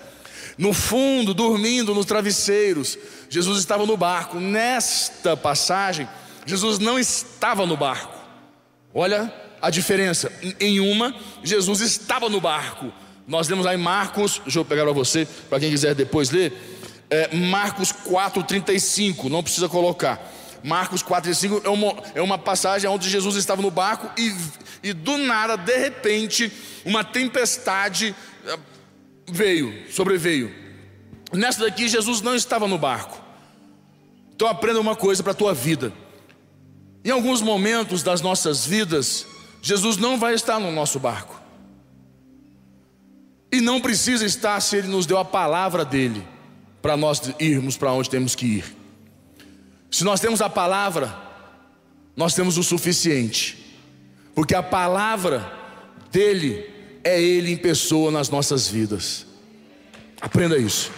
No 0.58 0.74
fundo, 0.74 1.34
dormindo 1.34 1.94
nos 1.94 2.06
travesseiros, 2.06 2.98
Jesus 3.30 3.60
estava 3.60 3.86
no 3.86 3.98
barco. 3.98 4.40
Nesta 4.40 5.36
passagem, 5.36 6.08
Jesus 6.46 6.80
não 6.80 6.98
estava 6.98 7.66
no 7.66 7.76
barco. 7.76 8.18
Olha 8.94 9.34
a 9.62 9.70
diferença. 9.70 10.32
Em 10.60 10.80
uma, 10.80 11.14
Jesus 11.44 11.82
estava 11.82 12.30
no 12.30 12.40
barco. 12.40 12.92
Nós 13.28 13.48
lemos 13.48 13.66
aí 13.68 13.78
Marcos, 13.78 14.42
deixa 14.44 14.60
eu 14.60 14.66
pegar 14.66 14.84
para 14.84 14.92
você, 14.92 15.28
para 15.50 15.60
quem 15.60 15.70
quiser 15.70 15.94
depois 15.94 16.32
ler. 16.32 16.79
É, 17.10 17.36
Marcos 17.36 17.92
4,35, 17.92 19.30
não 19.30 19.42
precisa 19.42 19.68
colocar. 19.68 20.22
Marcos 20.64 21.02
4,35 21.02 21.66
é 21.66 21.70
uma, 21.70 21.96
é 22.16 22.22
uma 22.22 22.38
passagem 22.38 22.90
onde 22.90 23.10
Jesus 23.10 23.36
estava 23.36 23.62
no 23.62 23.72
barco 23.72 24.12
e, 24.20 24.36
e 24.84 24.94
do 24.94 25.18
nada, 25.18 25.56
de 25.56 25.76
repente, 25.78 26.52
uma 26.86 27.04
tempestade 27.04 28.16
é, 28.46 28.60
veio, 29.28 29.92
sobreveio. 29.92 30.54
Nessa 31.34 31.62
daqui, 31.62 31.88
Jesus 31.88 32.22
não 32.22 32.36
estava 32.36 32.68
no 32.68 32.78
barco. 32.78 33.20
Então 34.36 34.48
aprenda 34.48 34.80
uma 34.80 34.96
coisa 34.96 35.24
para 35.24 35.32
a 35.32 35.36
tua 35.36 35.54
vida. 35.54 35.92
Em 37.04 37.10
alguns 37.10 37.42
momentos 37.42 38.04
das 38.04 38.22
nossas 38.22 38.66
vidas, 38.66 39.26
Jesus 39.62 39.98
não 39.98 40.20
vai 40.20 40.36
estar 40.36 40.60
no 40.60 40.72
nosso 40.72 41.00
barco. 41.00 41.42
E 43.52 43.62
não 43.62 43.82
precisa 43.82 44.26
estar 44.26 44.60
se 44.62 44.76
Ele 44.76 44.88
nos 44.88 45.08
deu 45.08 45.18
a 45.18 45.26
palavra 45.26 45.84
dele 45.84 46.26
para 46.82 46.96
nós 46.96 47.22
irmos 47.40 47.78
para 47.78 47.92
onde 47.92 48.10
temos 48.10 48.36
que 48.36 48.46
ir. 48.46 48.76
Se 49.92 50.04
nós 50.04 50.20
temos 50.20 50.42
a 50.42 50.50
palavra, 50.50 51.16
nós 52.16 52.34
temos 52.34 52.58
o 52.58 52.64
suficiente, 52.64 53.58
porque 54.36 54.56
a 54.56 54.64
palavra 54.64 55.52
dele 56.12 56.66
é 57.04 57.22
Ele 57.22 57.52
em 57.52 57.58
pessoa 57.58 58.12
nas 58.12 58.30
nossas 58.30 58.68
vidas. 58.68 59.26
Aprenda 60.22 60.58
isso. 60.58 60.92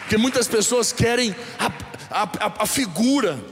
Porque 0.00 0.18
muitas 0.18 0.46
pessoas 0.46 0.92
querem 0.92 1.34
a, 1.58 1.66
a, 2.10 2.62
a 2.62 2.66
figura, 2.66 3.42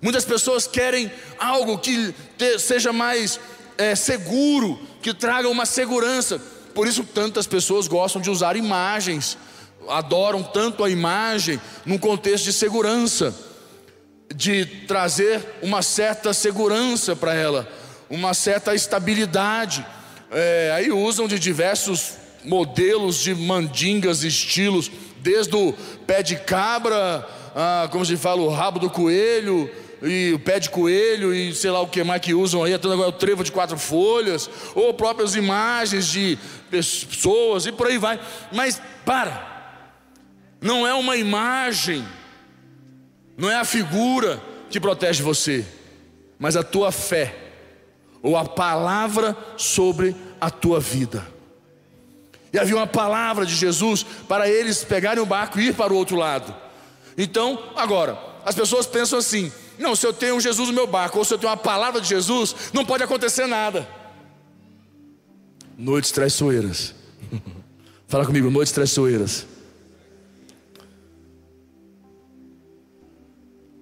muitas 0.00 0.24
pessoas 0.24 0.66
querem 0.66 1.10
algo 1.38 1.78
que 1.78 2.14
te, 2.36 2.58
seja 2.58 2.92
mais 2.92 3.40
é, 3.76 3.94
seguro, 3.94 4.80
que 5.02 5.12
traga 5.12 5.48
uma 5.48 5.66
segurança. 5.66 6.40
Por 6.78 6.86
isso, 6.86 7.02
tantas 7.02 7.44
pessoas 7.44 7.88
gostam 7.88 8.22
de 8.22 8.30
usar 8.30 8.54
imagens, 8.54 9.36
adoram 9.88 10.44
tanto 10.44 10.84
a 10.84 10.88
imagem 10.88 11.60
num 11.84 11.98
contexto 11.98 12.44
de 12.44 12.52
segurança, 12.52 13.34
de 14.32 14.64
trazer 14.86 15.44
uma 15.60 15.82
certa 15.82 16.32
segurança 16.32 17.16
para 17.16 17.34
ela, 17.34 17.68
uma 18.08 18.32
certa 18.32 18.76
estabilidade. 18.76 19.84
É, 20.30 20.70
aí 20.72 20.92
usam 20.92 21.26
de 21.26 21.36
diversos 21.36 22.12
modelos 22.44 23.16
de 23.16 23.34
mandingas, 23.34 24.22
estilos, 24.22 24.88
desde 25.16 25.56
o 25.56 25.74
pé 26.06 26.22
de 26.22 26.36
cabra, 26.36 27.28
ah, 27.56 27.88
como 27.90 28.06
se 28.06 28.16
fala, 28.16 28.40
o 28.40 28.50
rabo 28.50 28.78
do 28.78 28.88
coelho, 28.88 29.68
e 30.02 30.32
o 30.34 30.38
pé 30.38 30.60
de 30.60 30.70
coelho 30.70 31.34
e 31.34 31.54
sei 31.54 31.70
lá 31.70 31.80
o 31.80 31.88
que 31.88 32.02
mais 32.04 32.20
que 32.20 32.34
usam 32.34 32.62
aí, 32.62 32.74
até 32.74 32.86
agora 32.88 33.08
o 33.08 33.12
trevo 33.12 33.42
de 33.42 33.52
quatro 33.52 33.78
folhas, 33.78 34.48
ou 34.74 34.94
próprias 34.94 35.34
imagens 35.34 36.06
de 36.06 36.38
pessoas 36.70 37.66
e 37.66 37.72
por 37.72 37.86
aí 37.86 37.98
vai. 37.98 38.20
Mas 38.52 38.80
para, 39.04 39.82
não 40.60 40.86
é 40.86 40.94
uma 40.94 41.16
imagem, 41.16 42.06
não 43.36 43.50
é 43.50 43.56
a 43.56 43.64
figura 43.64 44.40
que 44.70 44.80
protege 44.80 45.22
você, 45.22 45.64
mas 46.38 46.56
a 46.56 46.62
tua 46.62 46.92
fé, 46.92 47.34
ou 48.22 48.36
a 48.36 48.44
palavra 48.44 49.36
sobre 49.56 50.14
a 50.40 50.50
tua 50.50 50.80
vida. 50.80 51.26
E 52.52 52.58
havia 52.58 52.76
uma 52.76 52.86
palavra 52.86 53.44
de 53.44 53.54
Jesus 53.54 54.04
para 54.26 54.48
eles 54.48 54.82
pegarem 54.82 55.22
o 55.22 55.26
barco 55.26 55.60
e 55.60 55.68
ir 55.68 55.74
para 55.74 55.92
o 55.92 55.96
outro 55.96 56.16
lado. 56.16 56.54
Então, 57.16 57.72
agora, 57.76 58.18
as 58.44 58.54
pessoas 58.54 58.86
pensam 58.86 59.18
assim: 59.18 59.52
não, 59.78 59.94
se 59.94 60.06
eu 60.06 60.12
tenho 60.12 60.40
Jesus 60.40 60.68
no 60.68 60.74
meu 60.74 60.86
barco, 60.86 61.18
ou 61.18 61.24
se 61.24 61.32
eu 61.32 61.38
tenho 61.38 61.50
uma 61.50 61.56
palavra 61.56 62.00
de 62.00 62.08
Jesus, 62.08 62.54
não 62.72 62.84
pode 62.84 63.02
acontecer 63.02 63.46
nada. 63.46 63.88
Noites 65.76 66.10
traiçoeiras. 66.10 66.94
Fala 68.08 68.26
comigo, 68.26 68.50
noites 68.50 68.72
traiçoeiras. 68.72 69.46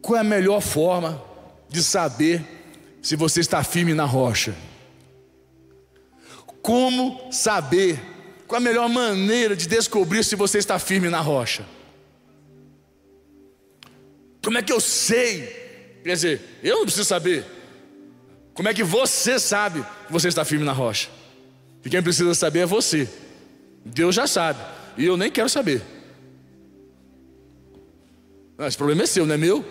Qual 0.02 0.16
é 0.16 0.20
a 0.20 0.24
melhor 0.24 0.60
forma 0.60 1.22
de 1.68 1.82
saber 1.82 2.44
se 3.00 3.16
você 3.16 3.40
está 3.40 3.64
firme 3.64 3.94
na 3.94 4.04
rocha? 4.04 4.54
Como 6.60 7.32
saber? 7.32 8.00
Qual 8.46 8.58
a 8.58 8.60
melhor 8.60 8.88
maneira 8.88 9.56
de 9.56 9.66
descobrir 9.66 10.24
se 10.24 10.36
você 10.36 10.58
está 10.58 10.78
firme 10.78 11.08
na 11.08 11.20
rocha? 11.20 11.64
Como 14.44 14.58
é 14.58 14.62
que 14.62 14.72
eu 14.72 14.80
sei 14.80 15.65
Quer 16.06 16.14
dizer, 16.14 16.40
eu 16.62 16.76
não 16.76 16.82
preciso 16.84 17.04
saber. 17.04 17.44
Como 18.54 18.68
é 18.68 18.72
que 18.72 18.84
você 18.84 19.40
sabe 19.40 19.84
que 20.06 20.12
você 20.12 20.28
está 20.28 20.44
firme 20.44 20.64
na 20.64 20.70
rocha? 20.70 21.08
E 21.84 21.90
quem 21.90 22.00
precisa 22.00 22.32
saber 22.32 22.60
é 22.60 22.66
você. 22.66 23.08
Deus 23.84 24.14
já 24.14 24.24
sabe. 24.24 24.60
E 24.96 25.04
eu 25.04 25.16
nem 25.16 25.32
quero 25.32 25.48
saber. 25.48 25.82
Não, 28.56 28.68
esse 28.68 28.76
problema 28.76 29.02
é 29.02 29.06
seu, 29.06 29.26
não 29.26 29.34
é 29.34 29.36
meu. 29.36 29.64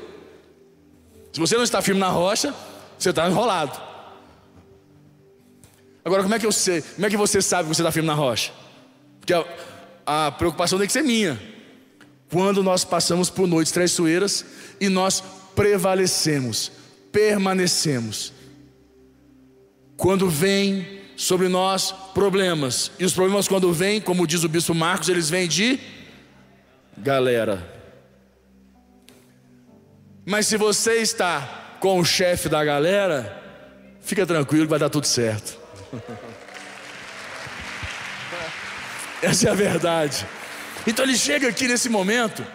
Se 1.32 1.40
você 1.40 1.56
não 1.56 1.64
está 1.64 1.82
firme 1.82 2.02
na 2.02 2.10
rocha, 2.10 2.54
você 3.00 3.12
está 3.12 3.30
enrolado. 3.30 3.82
Agora, 6.04 6.22
como 6.22 6.36
é 6.36 6.40
que 6.40 6.46
eu 6.46 6.52
sei? 6.52 6.82
Como 6.82 7.06
é 7.06 7.10
que 7.10 7.16
você 7.16 7.42
sabe 7.42 7.70
que 7.70 7.76
você 7.76 7.82
está 7.82 7.94
firme 7.94 8.08
na 8.08 8.14
rocha? 8.14 8.52
Porque 9.22 9.34
a, 9.34 9.46
a 10.06 10.32
preocupação 10.34 10.78
tem 10.78 10.86
que 10.86 10.94
ser 10.94 11.02
minha. 11.02 11.42
Quando 12.30 12.62
nós 12.62 12.84
passamos 12.84 13.30
por 13.30 13.48
noites 13.48 13.72
traiçoeiras 13.72 14.46
e 14.82 14.90
nós 14.90 15.24
prevalecemos, 15.56 16.72
permanecemos. 17.12 18.34
Quando 19.98 20.30
vem 20.30 21.02
sobre 21.16 21.48
nós 21.48 21.94
problemas, 22.14 22.92
e 23.00 23.06
os 23.06 23.14
problemas 23.14 23.48
quando 23.48 23.72
vêm, 23.72 24.02
como 24.02 24.28
diz 24.28 24.44
o 24.44 24.50
bispo 24.50 24.76
Marcos, 24.76 25.08
eles 25.08 25.30
vêm 25.30 25.48
de 25.48 25.80
galera. 26.98 27.74
Mas 30.26 30.48
se 30.48 30.58
você 30.58 30.96
está 30.96 31.78
com 31.80 32.00
o 32.00 32.06
chefe 32.06 32.50
da 32.50 32.66
galera, 32.66 33.42
fica 34.02 34.26
tranquilo, 34.26 34.68
vai 34.68 34.80
dar 34.80 34.90
tudo 34.90 35.06
certo. 35.06 35.58
Essa 39.22 39.48
é 39.48 39.52
a 39.52 39.56
verdade. 39.56 40.26
Então 40.86 41.06
ele 41.06 41.18
chega 41.18 41.48
aqui 41.48 41.68
nesse 41.68 41.90
momento 41.90 42.46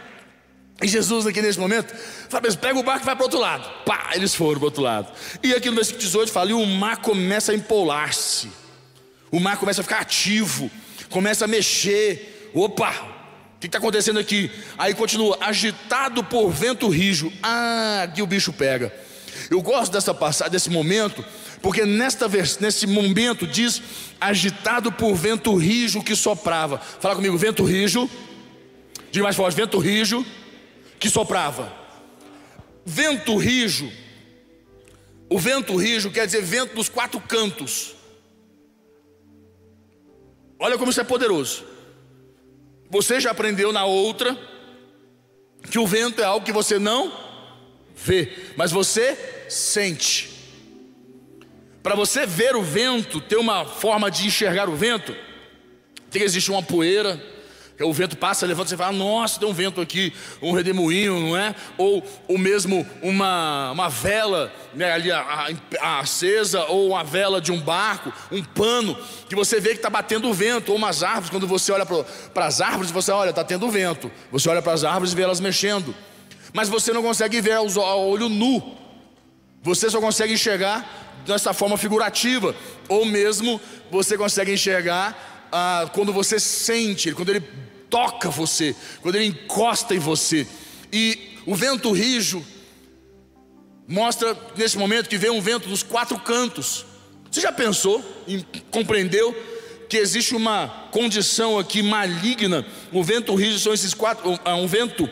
e 0.83 0.89
Jesus 0.89 1.27
aqui 1.27 1.43
nesse 1.43 1.59
momento 1.59 1.95
fala 2.29 2.49
assim, 2.49 2.57
pega 2.57 2.79
o 2.79 2.83
barco 2.83 3.05
e 3.05 3.07
vai 3.07 3.15
para 3.15 3.23
o 3.23 3.27
outro 3.27 3.39
lado. 3.39 3.69
Pá, 3.85 4.11
eles 4.15 4.35
foram 4.35 4.55
para 4.55 4.63
o 4.63 4.65
outro 4.65 4.83
lado. 4.83 5.13
E 5.43 5.53
aqui 5.53 5.69
no 5.69 5.77
versículo 5.77 6.03
18 6.03 6.33
fala, 6.33 6.51
e 6.51 6.55
o 6.55 6.65
mar 6.65 6.99
começa 6.99 7.53
a 7.53 7.55
empolar-se. 7.55 8.51
O 9.31 9.39
mar 9.39 9.59
começa 9.59 9.83
a 9.83 9.85
ficar 9.85 10.01
ativo, 10.01 10.71
começa 11.11 11.45
a 11.45 11.49
mexer. 11.49 12.51
Opa! 12.55 12.91
O 13.57 13.61
que 13.61 13.67
está 13.67 13.77
acontecendo 13.77 14.19
aqui? 14.19 14.51
Aí 14.79 14.95
continua, 14.95 15.37
agitado 15.43 16.25
por 16.25 16.49
vento 16.51 16.89
rijo. 16.89 17.31
Ah, 17.43 18.05
aqui 18.05 18.23
o 18.23 18.27
bicho 18.27 18.51
pega. 18.51 18.93
Eu 19.51 19.61
gosto 19.61 19.93
dessa 19.93 20.15
passagem, 20.15 20.51
desse 20.51 20.71
momento, 20.71 21.23
porque 21.61 21.85
nesta 21.85 22.27
nesse 22.59 22.87
momento 22.87 23.47
diz 23.47 23.83
agitado 24.19 24.91
por 24.91 25.15
vento 25.15 25.55
rijo 25.55 26.03
que 26.03 26.17
soprava. 26.17 26.79
Fala 26.79 27.15
comigo, 27.15 27.37
vento 27.37 27.63
rijo. 27.65 28.09
Diga 29.13 29.25
mais 29.25 29.37
forte, 29.37 29.57
vento 29.57 29.79
rijo 29.79 30.25
que 31.01 31.09
soprava. 31.09 31.73
Vento 32.85 33.37
rijo. 33.37 33.91
O 35.29 35.39
vento 35.39 35.75
rijo 35.77 36.11
quer 36.11 36.27
dizer 36.27 36.43
vento 36.43 36.75
dos 36.75 36.89
quatro 36.89 37.19
cantos. 37.21 37.95
Olha 40.59 40.77
como 40.77 40.91
isso 40.91 41.01
é 41.01 41.05
poderoso. 41.05 41.65
Você 42.91 43.19
já 43.19 43.31
aprendeu 43.31 43.73
na 43.73 43.87
outra 43.87 44.39
que 45.71 45.79
o 45.79 45.87
vento 45.87 46.21
é 46.21 46.25
algo 46.25 46.45
que 46.45 46.53
você 46.53 46.79
não 46.79 47.13
vê, 47.97 48.33
mas 48.57 48.71
você 48.71 49.47
sente. 49.49 50.29
Para 51.83 51.95
você 51.95 52.27
ver 52.27 52.55
o 52.57 52.63
vento, 52.63 53.21
ter 53.21 53.37
uma 53.37 53.65
forma 53.65 54.11
de 54.11 54.27
enxergar 54.27 54.69
o 54.69 54.77
vento, 54.77 55.15
tem 56.11 56.21
que 56.21 56.25
existir 56.25 56.51
uma 56.51 56.63
poeira, 56.63 57.23
o 57.83 57.93
vento 57.93 58.17
passa, 58.17 58.47
levanta, 58.47 58.69
você 58.69 58.77
fala, 58.77 58.93
nossa, 58.93 59.41
tem 59.41 59.49
um 59.49 59.53
vento 59.53 59.81
aqui, 59.81 60.13
um 60.43 60.53
redemoinho, 60.53 61.19
não 61.21 61.37
é? 61.37 61.55
Ou, 61.79 62.05
ou 62.29 62.37
mesmo 62.37 62.87
uma, 63.03 63.71
uma 63.73 63.89
vela 63.89 64.53
né, 64.75 64.93
ali 64.93 65.11
a, 65.11 65.49
a, 65.81 66.01
acesa, 66.01 66.65
ou 66.67 66.91
uma 66.91 67.03
vela 67.03 67.41
de 67.41 67.51
um 67.51 67.61
barco, 67.61 68.13
um 68.31 68.43
pano, 68.43 68.97
que 69.29 69.35
você 69.35 69.61
vê 69.61 69.71
que 69.71 69.77
está 69.77 69.89
batendo 69.89 70.29
o 70.29 70.35
vento, 70.35 70.71
ou 70.71 70.77
umas 70.77 71.03
árvores, 71.03 71.31
quando 71.31 71.47
você 71.47 71.73
olha 71.73 71.87
para 71.87 72.47
as 72.47 72.61
árvores, 72.61 72.91
você 72.91 73.11
olha, 73.13 73.31
está 73.31 73.45
tendo 73.45 73.71
vento. 73.71 74.11
Você 74.31 74.49
olha 74.49 74.61
para 74.61 74.73
as 74.73 74.85
árvores 74.85 75.13
e 75.13 75.17
vê 75.17 75.23
elas 75.23 75.41
mexendo. 75.41 75.95
Mas 76.53 76.69
você 76.69 76.93
não 76.93 77.03
consegue 77.03 77.41
ver 77.41 77.55
ao 77.55 78.09
olho 78.09 78.29
nu. 78.29 78.77
Você 79.63 79.89
só 79.89 80.01
consegue 80.01 80.35
enxergar 80.35 81.23
dessa 81.27 81.53
forma 81.53 81.77
figurativa, 81.77 82.55
ou 82.89 83.05
mesmo 83.05 83.61
você 83.91 84.17
consegue 84.17 84.53
enxergar 84.53 85.31
ah, 85.53 85.91
quando 85.93 86.13
você 86.13 86.39
sente, 86.39 87.13
quando 87.13 87.31
ele 87.31 87.43
toca 87.89 88.31
você, 88.31 88.75
quando 89.03 89.17
ele 89.17 89.27
encosta 89.27 89.95
em 89.95 89.99
você. 89.99 90.47
E 90.93 91.37
o 91.45 91.55
vento 91.55 91.91
rijo 91.93 92.45
mostra 93.87 94.37
nesse 94.57 94.79
momento 94.79 95.09
que 95.09 95.19
vem 95.19 95.31
um 95.31 95.41
vento 95.41 95.69
dos 95.69 95.83
quatro 95.83 96.19
cantos. 96.21 96.87
Você 97.31 97.41
já 97.41 97.53
pensou 97.53 98.05
compreendeu 98.71 99.35
que 99.89 99.97
existe 99.97 100.37
uma 100.37 100.89
condição 100.93 101.59
aqui 101.59 101.83
maligna? 101.83 102.65
O 102.93 103.03
vento 103.03 103.35
rijo 103.35 103.59
são 103.59 103.75
esses 103.75 103.93
quatro, 103.93 104.39
um 104.47 104.67
vento, 104.69 105.11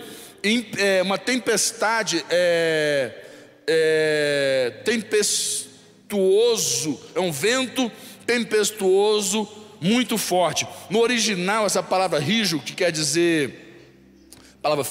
é, 0.76 1.02
uma 1.02 1.18
tempestade, 1.18 2.24
é, 2.30 3.24
é, 3.66 4.82
tempestuoso, 4.84 5.68
é 7.14 7.20
um 7.20 7.32
vento 7.32 7.90
tempestuoso 8.24 9.48
muito 9.80 10.18
forte. 10.18 10.66
No 10.90 11.00
original, 11.00 11.66
essa 11.66 11.82
palavra 11.82 12.18
rijo, 12.18 12.60
que 12.60 12.72
quer 12.72 12.92
dizer, 12.92 13.86
palavra 14.62 14.84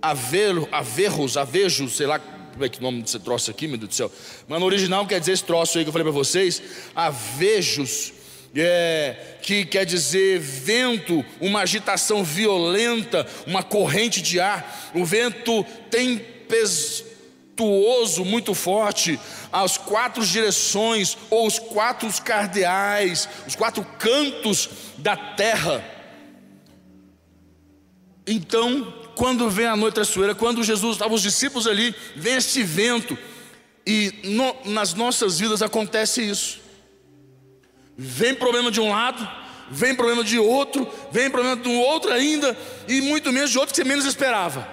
avelo, 0.00 0.68
averros, 0.70 1.36
avejos, 1.36 1.96
sei 1.96 2.06
lá 2.06 2.18
como 2.18 2.64
é 2.64 2.68
que 2.68 2.80
nome 2.80 3.02
desse 3.02 3.18
troço 3.18 3.50
aqui, 3.50 3.66
meu 3.66 3.76
Deus 3.76 3.88
do 3.88 3.94
céu. 3.94 4.12
Mas 4.46 4.60
no 4.60 4.66
original 4.66 5.06
quer 5.06 5.18
dizer 5.18 5.32
esse 5.32 5.44
troço 5.44 5.76
aí 5.76 5.84
que 5.84 5.88
eu 5.88 5.92
falei 5.92 6.04
para 6.04 6.12
vocês, 6.12 6.62
avejos, 6.94 8.12
é, 8.54 9.16
que 9.42 9.64
quer 9.64 9.84
dizer 9.84 10.38
vento, 10.38 11.24
uma 11.40 11.62
agitação 11.62 12.22
violenta, 12.22 13.26
uma 13.46 13.62
corrente 13.62 14.22
de 14.22 14.38
ar, 14.38 14.92
o 14.94 15.04
vento 15.04 15.66
tempestuoso 17.54 18.24
muito 18.24 18.54
forte, 18.54 19.18
as 19.52 19.78
quatro 19.78 20.24
direções, 20.26 21.16
ou 21.30 21.46
os 21.46 21.58
quatro 21.58 22.08
cardeais, 22.22 23.28
os 23.46 23.54
quatro 23.54 23.84
cantos 23.98 24.68
da 24.98 25.16
terra. 25.16 25.84
Então, 28.26 28.92
quando 29.14 29.48
vem 29.48 29.66
a 29.66 29.76
noite 29.76 29.94
traiçoeira, 29.94 30.34
quando 30.34 30.62
Jesus 30.62 30.92
estava 30.92 31.14
os 31.14 31.22
discípulos 31.22 31.66
ali, 31.66 31.94
vem 32.16 32.34
este 32.34 32.62
vento, 32.62 33.16
e 33.86 34.12
no, 34.24 34.72
nas 34.72 34.94
nossas 34.94 35.38
vidas 35.38 35.62
acontece 35.62 36.22
isso. 36.22 36.60
Vem 37.96 38.34
problema 38.34 38.70
de 38.70 38.80
um 38.80 38.90
lado, 38.90 39.28
vem 39.70 39.94
problema 39.94 40.24
de 40.24 40.38
outro, 40.38 40.88
vem 41.12 41.30
problema 41.30 41.60
um 41.68 41.78
outro 41.78 42.10
ainda, 42.12 42.56
e 42.88 43.00
muito 43.02 43.32
menos 43.32 43.50
de 43.50 43.58
outro 43.58 43.74
que 43.74 43.76
você 43.76 43.84
menos 43.84 44.04
esperava. 44.04 44.66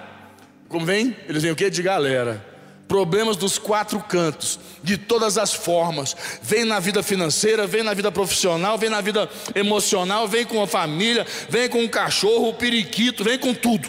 Como 0.68 0.86
vem? 0.86 1.14
Eles 1.28 1.42
vêm 1.42 1.52
o 1.52 1.56
quê? 1.56 1.68
De 1.68 1.82
galera 1.82 2.51
problemas 2.92 3.38
dos 3.38 3.56
quatro 3.56 3.98
cantos, 4.00 4.60
de 4.82 4.98
todas 4.98 5.38
as 5.38 5.54
formas. 5.54 6.14
Vem 6.42 6.62
na 6.62 6.78
vida 6.78 7.02
financeira, 7.02 7.66
vem 7.66 7.82
na 7.82 7.94
vida 7.94 8.12
profissional, 8.12 8.76
vem 8.76 8.90
na 8.90 9.00
vida 9.00 9.30
emocional, 9.54 10.28
vem 10.28 10.44
com 10.44 10.62
a 10.62 10.66
família, 10.66 11.26
vem 11.48 11.70
com 11.70 11.82
o 11.82 11.88
cachorro, 11.88 12.50
o 12.50 12.54
periquito, 12.54 13.24
vem 13.24 13.38
com 13.38 13.54
tudo. 13.54 13.88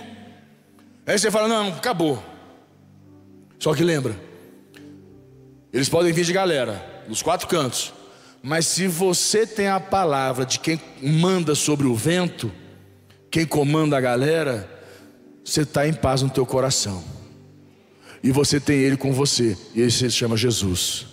Aí 1.05 1.19
você 1.19 1.29
fala: 1.29 1.49
não, 1.49 1.67
acabou. 1.67 2.23
Só 3.59 3.73
que 3.73 3.83
lembra, 3.83 4.17
eles 5.73 5.89
podem 5.89 6.13
vir 6.13 6.23
de 6.23 6.31
galera, 6.31 7.03
dos 7.05 7.21
quatro 7.21 7.45
cantos, 7.45 7.93
mas 8.41 8.67
se 8.67 8.87
você 8.87 9.45
tem 9.45 9.67
a 9.67 9.81
palavra 9.81 10.45
de 10.45 10.59
quem 10.59 10.79
manda 11.01 11.55
sobre 11.55 11.87
o 11.87 11.93
vento, 11.93 12.49
quem 13.29 13.45
comanda 13.45 13.97
a 13.97 14.01
galera, 14.01 14.81
você 15.43 15.63
está 15.63 15.85
em 15.85 15.93
paz 15.93 16.21
no 16.21 16.29
teu 16.29 16.45
coração 16.45 17.03
e 18.23 18.31
você 18.31 18.59
tem 18.59 18.77
Ele 18.77 18.97
com 18.97 19.11
você, 19.11 19.57
e 19.75 19.81
Ele 19.81 19.91
se 19.91 20.09
chama 20.09 20.37
Jesus. 20.37 21.05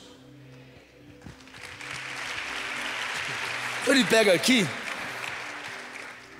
Ele 3.86 4.04
pega 4.04 4.32
aqui 4.32 4.64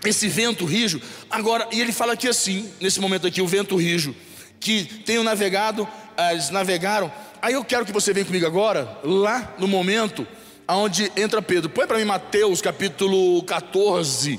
esse 0.05 0.29
vento 0.29 0.65
rijo, 0.65 1.01
agora, 1.29 1.69
e 1.73 1.81
ele 1.81 1.93
fala 1.93 2.15
aqui 2.15 2.29
assim, 2.29 2.71
nesse 2.81 3.01
momento 3.01 3.27
aqui, 3.27 3.43
o 3.43 3.47
vento 3.47 3.77
rijo, 3.77 4.15
que 4.59 4.85
tenham 4.85 5.25
navegado, 5.25 5.87
eles 6.31 6.51
navegaram. 6.51 7.13
Aí 7.43 7.55
eu 7.55 7.65
quero 7.65 7.85
que 7.85 7.93
você 7.93 8.13
venha 8.13 8.25
comigo 8.25 8.47
agora, 8.47 8.99
lá 9.03 9.55
no 9.59 9.67
momento 9.67 10.27
aonde 10.71 11.11
entra 11.17 11.43
Pedro. 11.43 11.69
Põe 11.69 11.87
para 11.87 11.99
mim 11.99 12.05
Mateus 12.05 12.61
capítulo 12.61 13.43
14, 13.43 14.39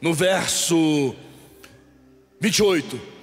no 0.00 0.14
verso 0.14 1.14
28. 2.40 3.15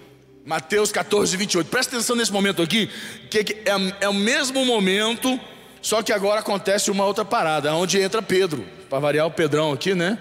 Mateus 0.46 0.92
14, 0.92 1.38
28. 1.38 1.70
Presta 1.70 1.96
atenção 1.96 2.16
nesse 2.16 2.32
momento 2.32 2.62
aqui, 2.62 2.90
que 3.30 3.40
é, 3.66 4.06
é 4.06 4.10
o 4.10 4.14
mesmo 4.14 4.66
momento, 4.66 5.40
só 5.82 6.02
que 6.04 6.12
agora 6.12 6.42
acontece 6.42 6.92
uma 6.92 7.06
outra 7.06 7.24
parada, 7.24 7.74
onde 7.74 8.00
entra 8.00 8.22
Pedro, 8.22 8.66
para 8.90 9.00
variar 9.00 9.26
o 9.26 9.32
Pedrão 9.32 9.72
aqui, 9.72 9.96
né? 9.96 10.20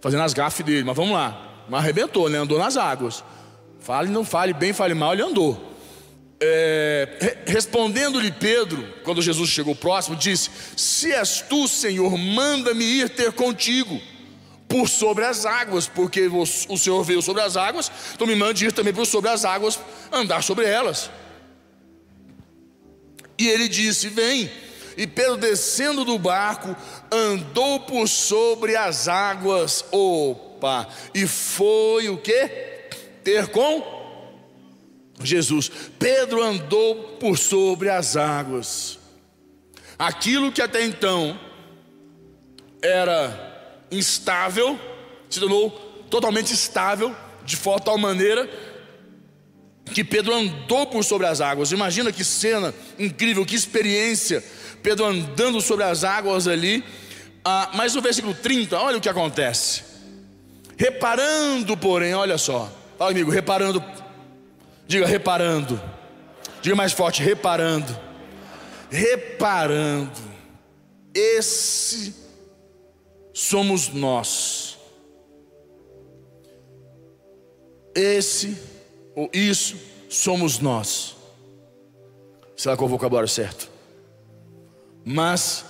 Fazendo 0.00 0.22
as 0.22 0.32
gafes 0.32 0.64
dele, 0.64 0.84
mas 0.84 0.96
vamos 0.96 1.12
lá. 1.12 1.64
Mas 1.68 1.80
arrebentou, 1.80 2.30
né? 2.30 2.38
Andou 2.38 2.58
nas 2.58 2.76
águas. 2.76 3.22
Fale, 3.80 4.08
não 4.08 4.24
fale 4.24 4.54
bem, 4.54 4.72
fale 4.72 4.94
mal, 4.94 5.12
ele 5.12 5.22
andou. 5.22 5.74
É, 6.40 7.38
respondendo-lhe 7.46 8.30
Pedro, 8.30 8.86
quando 9.04 9.22
Jesus 9.22 9.48
chegou 9.50 9.74
próximo, 9.74 10.16
disse: 10.16 10.50
Se 10.76 11.12
és 11.12 11.40
tu, 11.42 11.68
Senhor, 11.68 12.16
manda-me 12.16 12.84
ir 12.84 13.08
ter 13.10 13.32
contigo 13.32 14.00
por 14.68 14.88
sobre 14.88 15.24
as 15.24 15.46
águas, 15.46 15.86
porque 15.86 16.26
o 16.26 16.76
Senhor 16.76 17.02
veio 17.04 17.22
sobre 17.22 17.42
as 17.42 17.56
águas, 17.56 17.90
então 18.14 18.26
me 18.26 18.34
mande 18.34 18.66
ir 18.66 18.72
também 18.72 18.92
por 18.92 19.06
sobre 19.06 19.30
as 19.30 19.44
águas, 19.44 19.78
andar 20.12 20.42
sobre 20.42 20.66
elas. 20.66 21.10
E 23.38 23.48
ele 23.48 23.68
disse: 23.68 24.08
Vem. 24.08 24.50
E 24.96 25.06
Pedro, 25.06 25.36
descendo 25.36 26.06
do 26.06 26.18
barco, 26.18 26.74
andou 27.12 27.80
por 27.80 28.08
sobre 28.08 28.76
as 28.76 29.08
águas. 29.08 29.84
Opa! 29.92 30.88
E 31.14 31.26
foi 31.26 32.08
o 32.08 32.16
que? 32.16 32.48
Ter 33.22 33.48
com 33.48 33.96
Jesus. 35.22 35.70
Pedro 35.98 36.42
andou 36.42 37.16
por 37.20 37.36
sobre 37.36 37.90
as 37.90 38.16
águas. 38.16 38.98
Aquilo 39.98 40.50
que 40.50 40.62
até 40.62 40.82
então 40.84 41.38
era 42.80 43.45
instável, 43.90 44.78
se 45.28 45.40
tornou 45.40 45.70
totalmente 46.10 46.52
estável, 46.52 47.14
de 47.44 47.56
tal 47.84 47.96
maneira 47.96 48.48
que 49.92 50.02
Pedro 50.02 50.34
andou 50.34 50.86
por 50.86 51.04
sobre 51.04 51.26
as 51.26 51.40
águas. 51.40 51.72
Imagina 51.72 52.12
que 52.12 52.24
cena 52.24 52.74
incrível, 52.98 53.46
que 53.46 53.54
experiência. 53.54 54.42
Pedro 54.82 55.06
andando 55.06 55.60
sobre 55.60 55.84
as 55.84 56.04
águas 56.04 56.48
ali. 56.48 56.84
Ah, 57.44 57.70
mas 57.74 57.94
no 57.94 58.02
versículo 58.02 58.34
30, 58.34 58.78
olha 58.78 58.98
o 58.98 59.00
que 59.00 59.08
acontece. 59.08 59.84
Reparando, 60.76 61.76
porém, 61.76 62.14
olha 62.14 62.36
só. 62.36 62.70
Fala 62.98 63.10
amigo, 63.12 63.30
reparando. 63.30 63.82
Diga 64.86 65.06
reparando. 65.06 65.80
Diga 66.60 66.74
mais 66.74 66.92
forte, 66.92 67.22
reparando. 67.22 67.96
Reparando. 68.90 70.10
Esse 71.14 72.25
somos 73.36 73.88
nós. 73.88 74.76
esse 77.96 78.56
ou 79.14 79.30
isso 79.32 79.76
somos 80.10 80.58
nós. 80.58 81.16
Lá 82.64 82.76
qual 82.76 82.86
é 82.86 82.88
o 82.88 82.90
vocabulário 82.90 83.28
certo. 83.28 83.70
Mas 85.04 85.64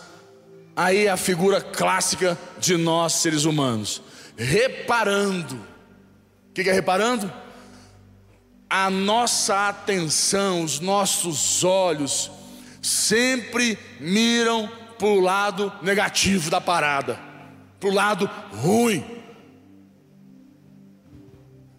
aí 0.75 1.07
é 1.07 1.11
a 1.11 1.17
figura 1.17 1.61
clássica 1.61 2.39
de 2.59 2.77
nós 2.77 3.15
seres 3.15 3.45
humanos, 3.45 4.03
reparando. 4.37 5.57
O 6.49 6.53
que 6.53 6.69
é 6.69 6.73
reparando? 6.73 7.31
A 8.69 8.91
nossa 8.91 9.69
atenção, 9.69 10.63
os 10.63 10.81
nossos 10.81 11.63
olhos 11.63 12.31
sempre 12.83 13.79
miram 14.01 14.69
para 14.99 15.07
o 15.07 15.21
lado 15.21 15.73
negativo 15.83 16.51
da 16.51 16.61
parada, 16.61 17.21
para 17.79 17.89
o 17.89 17.93
lado 17.93 18.31
ruim. 18.53 19.05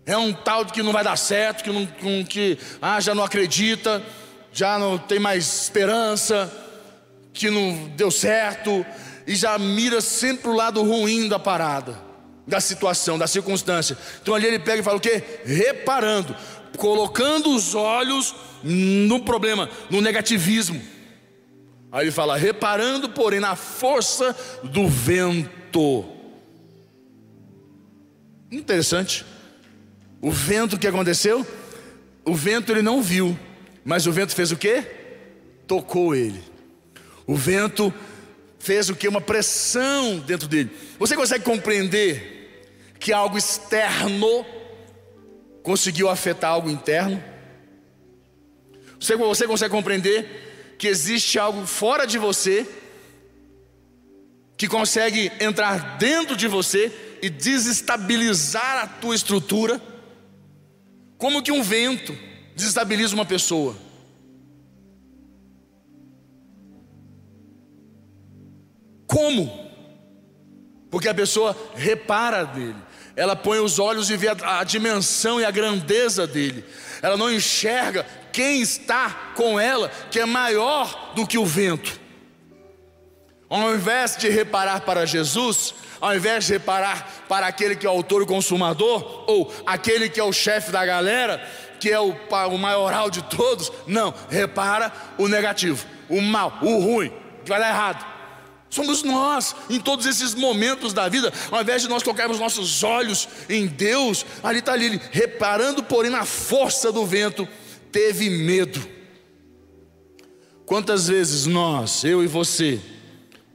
É 0.06 0.18
um 0.18 0.32
tal 0.32 0.64
de 0.64 0.72
que 0.72 0.82
não 0.82 0.94
vai 0.94 1.04
dar 1.04 1.18
certo, 1.18 1.64
que, 1.64 1.70
não, 1.70 2.24
que 2.24 2.58
ah, 2.82 3.00
já 3.00 3.14
não 3.14 3.24
acredita, 3.24 4.02
já 4.54 4.80
não 4.80 4.98
tem 4.98 5.20
mais 5.20 5.64
esperança, 5.64 6.52
que 7.34 7.50
não 7.50 7.90
deu 7.90 8.10
certo, 8.10 8.86
e 9.28 9.36
já 9.36 9.58
mira 9.58 10.00
sempre 10.00 10.50
o 10.50 10.56
lado 10.56 10.82
ruim 10.82 11.28
da 11.28 11.38
parada, 11.38 12.00
da 12.48 12.62
situação, 12.62 13.18
da 13.18 13.28
circunstância. 13.28 13.98
Então 14.22 14.34
ali 14.34 14.48
ele 14.48 14.60
pega 14.60 14.80
e 14.80 14.84
fala 14.84 14.98
o 14.98 15.02
quê? 15.02 15.22
Reparando, 15.46 16.34
colocando 16.78 17.54
os 17.54 17.76
olhos 17.76 18.34
no 18.64 19.20
problema, 19.20 19.70
no 19.90 20.00
negativismo. 20.00 20.82
Aí 21.92 22.06
ele 22.06 22.12
fala: 22.12 22.38
reparando, 22.38 23.10
porém, 23.10 23.40
na 23.40 23.56
força 23.56 24.36
do 24.64 24.88
vento. 24.88 26.06
Interessante. 28.52 29.26
O 30.22 30.32
vento 30.32 30.78
que 30.78 30.88
aconteceu? 30.88 31.46
O 32.26 32.34
vento 32.34 32.72
ele 32.72 32.82
não 32.82 33.02
viu, 33.02 33.38
mas 33.86 34.08
o 34.08 34.12
vento 34.12 34.36
fez 34.36 34.52
o 34.52 34.58
que? 34.58 34.84
Tocou 35.66 36.16
ele. 36.16 36.42
O 37.26 37.36
vento 37.36 37.94
fez 38.60 38.90
o 38.90 38.96
que? 38.96 39.08
Uma 39.08 39.22
pressão 39.22 40.20
dentro 40.20 40.48
dele. 40.48 40.72
Você 40.98 41.16
consegue 41.16 41.44
compreender 41.44 42.66
que 43.00 43.14
algo 43.14 43.38
externo 43.38 44.46
conseguiu 45.62 46.10
afetar 46.10 46.52
algo 46.52 46.70
interno? 46.70 47.24
Você, 49.00 49.16
você 49.16 49.46
consegue 49.46 49.72
compreender 49.72 50.47
que 50.78 50.88
existe 50.88 51.40
algo 51.40 51.66
fora 51.66 52.06
de 52.06 52.18
você 52.18 52.68
que 54.56 54.68
consegue 54.68 55.32
entrar 55.40 55.98
dentro 55.98 56.36
de 56.36 56.48
você 56.48 56.92
e 57.22 57.30
desestabilizar 57.30 58.84
a 58.84 58.88
tua 58.88 59.16
estrutura? 59.16 59.82
Como 61.18 61.42
que 61.42 61.52
um 61.52 61.64
vento 61.64 62.16
desestabiliza 62.56 63.16
uma 63.16 63.26
pessoa? 63.26 63.76
Como? 69.08 69.68
Porque 70.92 71.08
a 71.08 71.14
pessoa 71.14 71.56
repara 71.76 72.44
dele, 72.46 72.76
ela 73.16 73.36
põe 73.36 73.60
os 73.60 73.80
olhos 73.80 74.10
e 74.10 74.18
vê 74.18 74.28
a, 74.28 74.60
a, 74.60 74.64
dimensão 74.64 75.40
e 75.40 75.46
a 75.46 75.52
grandeza 75.52 76.28
dele, 76.28 76.64
ela 77.02 77.18
não 77.18 77.32
enxerga 77.32 78.06
quem 78.32 78.62
está 78.62 79.34
com 79.36 79.60
ela, 79.60 79.90
que 80.12 80.20
é 80.20 80.26
maior 80.26 81.14
do 81.16 81.26
que 81.26 81.38
o 81.38 81.46
vento. 81.46 82.00
Ao 83.50 83.74
invés 83.74 84.18
de 84.18 84.30
reparar 84.30 84.82
para 84.82 85.06
Jesus, 85.06 85.74
ao 86.02 86.16
invés 86.16 86.46
de 86.46 86.54
reparar 86.54 87.26
para 87.28 87.48
aquele 87.48 87.76
que 87.76 87.86
é 87.86 87.90
o 87.90 87.94
autor 87.94 88.24
e 88.24 88.26
consumador, 88.26 89.24
ou 89.28 89.54
aquele 89.66 90.10
que 90.10 90.20
é 90.20 90.24
o 90.24 90.34
chefe 90.34 90.72
da 90.72 90.86
galera, 90.86 91.42
que 91.80 91.90
é 91.90 92.00
o, 92.00 92.14
o 92.52 92.58
maioral 92.58 93.10
de 93.10 93.22
todos, 93.24 93.72
não, 93.86 94.14
repara 94.30 94.92
o 95.18 95.28
negativo, 95.28 95.86
o 96.10 96.22
mal, 96.22 96.60
o 96.62 96.80
ruim, 96.80 97.12
que 97.44 97.50
vai 97.50 97.60
dar 97.60 97.70
errado. 97.70 98.18
Somos 98.70 99.02
nós, 99.02 99.56
em 99.70 99.80
todos 99.80 100.06
esses 100.06 100.36
momentos 100.36 100.92
da 100.92 101.08
vida, 101.08 101.32
ao 101.50 101.62
invés 101.62 101.82
de 101.82 101.88
nós 101.88 102.04
colocarmos 102.04 102.38
nossos 102.38 102.84
olhos 102.84 103.28
em 103.50 103.66
Deus, 103.66 104.26
ali 104.44 104.60
está 104.60 104.74
ali, 104.74 105.02
reparando, 105.12 105.82
porém, 105.82 106.12
na 106.12 106.26
força 106.26 106.92
do 106.92 107.06
vento, 107.06 107.48
teve 107.92 108.30
medo. 108.30 108.80
Quantas 110.66 111.08
vezes 111.08 111.46
nós, 111.46 112.04
eu 112.04 112.24
e 112.24 112.28
você, 112.28 112.80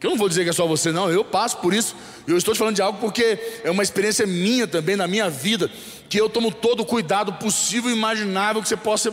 que 0.01 0.07
eu 0.07 0.11
não 0.11 0.19
vou 0.19 0.29
dizer 0.29 0.45
que 0.45 0.51
é 0.51 0.53
só 0.53 0.67
você, 0.67 0.91
não, 0.91 1.11
eu 1.11 1.25
passo 1.25 1.59
por 1.59 1.73
isso. 1.73 1.95
Eu 2.27 2.37
estou 2.37 2.55
te 2.55 2.59
falando 2.59 2.75
de 2.75 2.83
algo 2.83 2.99
porque 2.99 3.39
é 3.63 3.71
uma 3.71 3.83
experiência 3.83 4.27
minha 4.27 4.67
também, 4.67 4.97
na 4.97 5.07
minha 5.07 5.31
vida, 5.31 5.71
que 6.09 6.21
eu 6.21 6.29
tomo 6.29 6.51
todo 6.51 6.81
o 6.81 6.85
cuidado 6.85 7.35
possível 7.35 7.91
e 7.91 7.95
imaginável 7.95 8.63
que 8.63 8.69
você 8.69 8.77
possa 8.77 9.13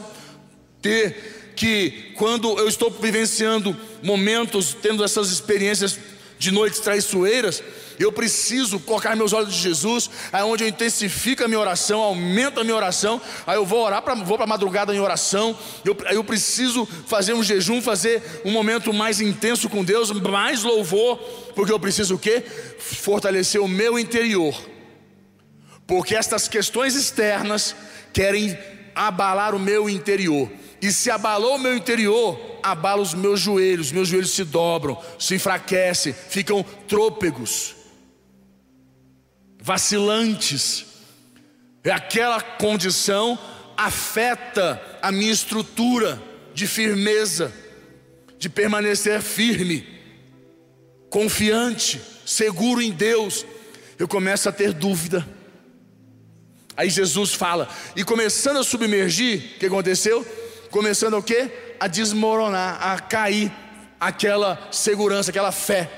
ter. 0.82 1.54
Que 1.56 2.14
quando 2.16 2.58
eu 2.58 2.68
estou 2.68 2.90
vivenciando 2.90 3.76
momentos, 4.02 4.76
tendo 4.82 5.04
essas 5.04 5.30
experiências 5.30 6.00
de 6.40 6.52
noites 6.52 6.80
traiçoeiras, 6.80 7.62
eu 8.00 8.14
preciso 8.14 8.80
colocar 8.80 9.14
meus 9.14 9.34
olhos 9.34 9.54
de 9.54 9.60
Jesus, 9.60 10.10
aí 10.32 10.42
onde 10.42 10.64
eu 10.64 10.70
intensifico 10.70 11.44
a 11.44 11.50
minha 11.50 11.60
oração, 11.60 12.00
aumento 12.00 12.62
a 12.62 12.64
minha 12.64 12.76
oração, 12.76 13.22
aí 13.46 13.58
eu 13.58 13.66
vou 13.66 13.84
orar, 13.84 14.02
pra, 14.02 14.16
vou 14.16 14.38
para 14.38 14.46
a 14.46 14.48
madrugada 14.48 14.96
em 14.96 15.00
oração, 15.02 15.56
eu, 15.84 15.96
aí 16.06 16.16
eu 16.16 16.24
preciso 16.24 16.88
fazer 17.06 17.34
um 17.34 17.44
jejum, 17.44 17.82
fazer 17.82 18.24
um 18.46 18.52
momento 18.52 18.94
mais 18.94 19.20
intenso 19.20 19.68
com 19.68 19.84
Deus, 19.84 20.12
mais 20.12 20.64
louvor, 20.64 21.18
porque 21.54 21.74
eu 21.74 21.80
preciso 21.80 22.16
o 22.16 22.20
quê? 22.20 22.42
Fortalecer 22.80 23.62
o 23.62 23.68
meu 23.68 24.00
interior, 24.00 24.58
porque 25.86 26.16
estas 26.16 26.48
questões 26.48 26.96
externas 26.96 27.76
querem 28.14 28.58
abalar 28.96 29.54
o 29.54 29.60
meu 29.60 29.90
interior, 29.90 30.50
e 30.82 30.92
se 30.92 31.12
abalou 31.12 31.56
o 31.56 31.60
meu 31.60 31.76
interior, 31.76 32.40
abala 32.64 33.02
os 33.02 33.14
meus 33.14 33.40
joelhos, 33.40 33.92
meus 33.92 34.08
joelhos 34.08 34.32
se 34.32 34.44
dobram, 34.44 34.98
se 35.18 35.36
enfraquecem, 35.36 36.14
ficam 36.14 36.64
trôpegos 36.88 37.76
vacilantes. 39.62 40.86
E 41.84 41.92
aquela 41.92 42.42
condição 42.42 43.38
afeta 43.76 44.82
a 45.02 45.12
minha 45.12 45.32
estrutura 45.32 46.22
de 46.54 46.68
firmeza, 46.68 47.54
de 48.38 48.50
permanecer 48.50 49.22
firme, 49.22 49.88
confiante, 51.10 52.02
seguro 52.26 52.82
em 52.82 52.92
Deus. 52.92 53.46
Eu 53.98 54.08
começo 54.08 54.48
a 54.48 54.52
ter 54.52 54.74
dúvida. 54.74 55.28
Aí 56.76 56.90
Jesus 56.90 57.34
fala, 57.34 57.68
e 57.96 58.04
começando 58.06 58.58
a 58.58 58.64
submergir, 58.64 59.56
o 59.56 59.60
que 59.60 59.66
aconteceu? 59.66 60.26
Começando 60.70 61.16
o 61.16 61.24
que? 61.24 61.50
A 61.80 61.88
desmoronar, 61.88 62.80
a 62.82 63.00
cair 63.00 63.52
aquela 64.00 64.68
segurança, 64.72 65.32
aquela 65.32 65.52
fé. 65.52 65.90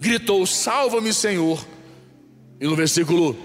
Gritou: 0.00 0.46
Salva-me, 0.46 1.12
Senhor. 1.12 1.64
E 2.60 2.66
no 2.66 2.74
versículo 2.74 3.36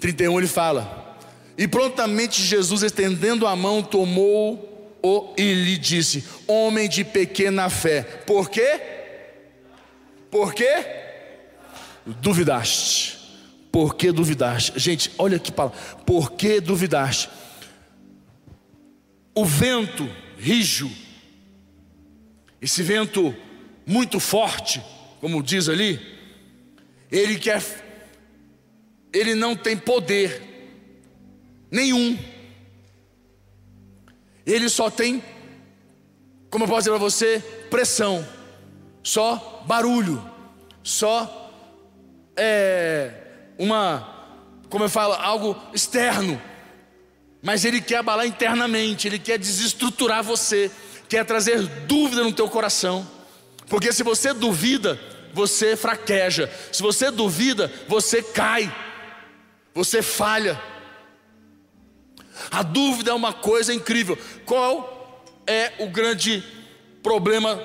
31 0.00 0.38
ele 0.38 0.46
fala: 0.46 1.16
E 1.56 1.66
prontamente 1.66 2.42
Jesus, 2.42 2.82
estendendo 2.82 3.46
a 3.46 3.54
mão, 3.54 3.82
tomou-o 3.82 5.34
e 5.36 5.52
lhe 5.52 5.76
disse: 5.76 6.24
Homem 6.46 6.88
de 6.88 7.04
pequena 7.04 7.68
fé, 7.68 8.02
por 8.02 8.48
quê? 8.48 8.80
Por 10.30 10.54
quê? 10.54 10.86
Duvidaste. 12.06 13.22
Por 13.70 13.96
que 13.96 14.12
duvidaste? 14.12 14.72
Gente, 14.76 15.10
olha 15.18 15.38
que 15.38 15.50
palavra. 15.50 15.78
Por 16.06 16.32
que 16.32 16.60
duvidaste? 16.60 17.28
O 19.34 19.44
vento 19.44 20.08
rijo, 20.38 20.90
esse 22.60 22.82
vento 22.82 23.34
muito 23.86 24.20
forte, 24.20 24.82
como 25.20 25.42
diz 25.42 25.68
ali, 25.68 26.00
ele 27.10 27.38
quer 27.38 27.62
ele 29.14 29.34
não 29.36 29.54
tem 29.54 29.76
poder 29.76 30.42
nenhum. 31.70 32.18
Ele 34.44 34.68
só 34.68 34.90
tem, 34.90 35.22
como 36.50 36.64
eu 36.64 36.68
posso 36.68 36.80
dizer 36.80 36.90
para 36.90 36.98
você, 36.98 37.38
pressão, 37.70 38.26
só 39.02 39.64
barulho, 39.66 40.22
só 40.82 41.50
é, 42.36 43.12
uma, 43.56 44.28
como 44.68 44.84
eu 44.84 44.90
falo, 44.90 45.14
algo 45.14 45.56
externo. 45.72 46.40
Mas 47.44 47.64
ele 47.64 47.80
quer 47.80 47.98
abalar 47.98 48.26
internamente, 48.26 49.06
ele 49.06 49.20
quer 49.20 49.38
desestruturar 49.38 50.24
você, 50.24 50.68
quer 51.08 51.24
trazer 51.24 51.62
dúvida 51.86 52.24
no 52.24 52.32
teu 52.32 52.48
coração. 52.48 53.08
Porque 53.68 53.92
se 53.92 54.02
você 54.02 54.32
duvida, 54.32 55.00
você 55.32 55.76
fraqueja. 55.76 56.50
Se 56.72 56.82
você 56.82 57.10
duvida, 57.12 57.70
você 57.86 58.20
cai 58.20 58.72
você 59.74 60.00
falha. 60.00 60.60
A 62.50 62.62
dúvida 62.62 63.10
é 63.10 63.14
uma 63.14 63.32
coisa 63.32 63.74
incrível. 63.74 64.16
Qual 64.46 65.24
é 65.46 65.72
o 65.80 65.88
grande 65.88 66.42
problema, 67.02 67.60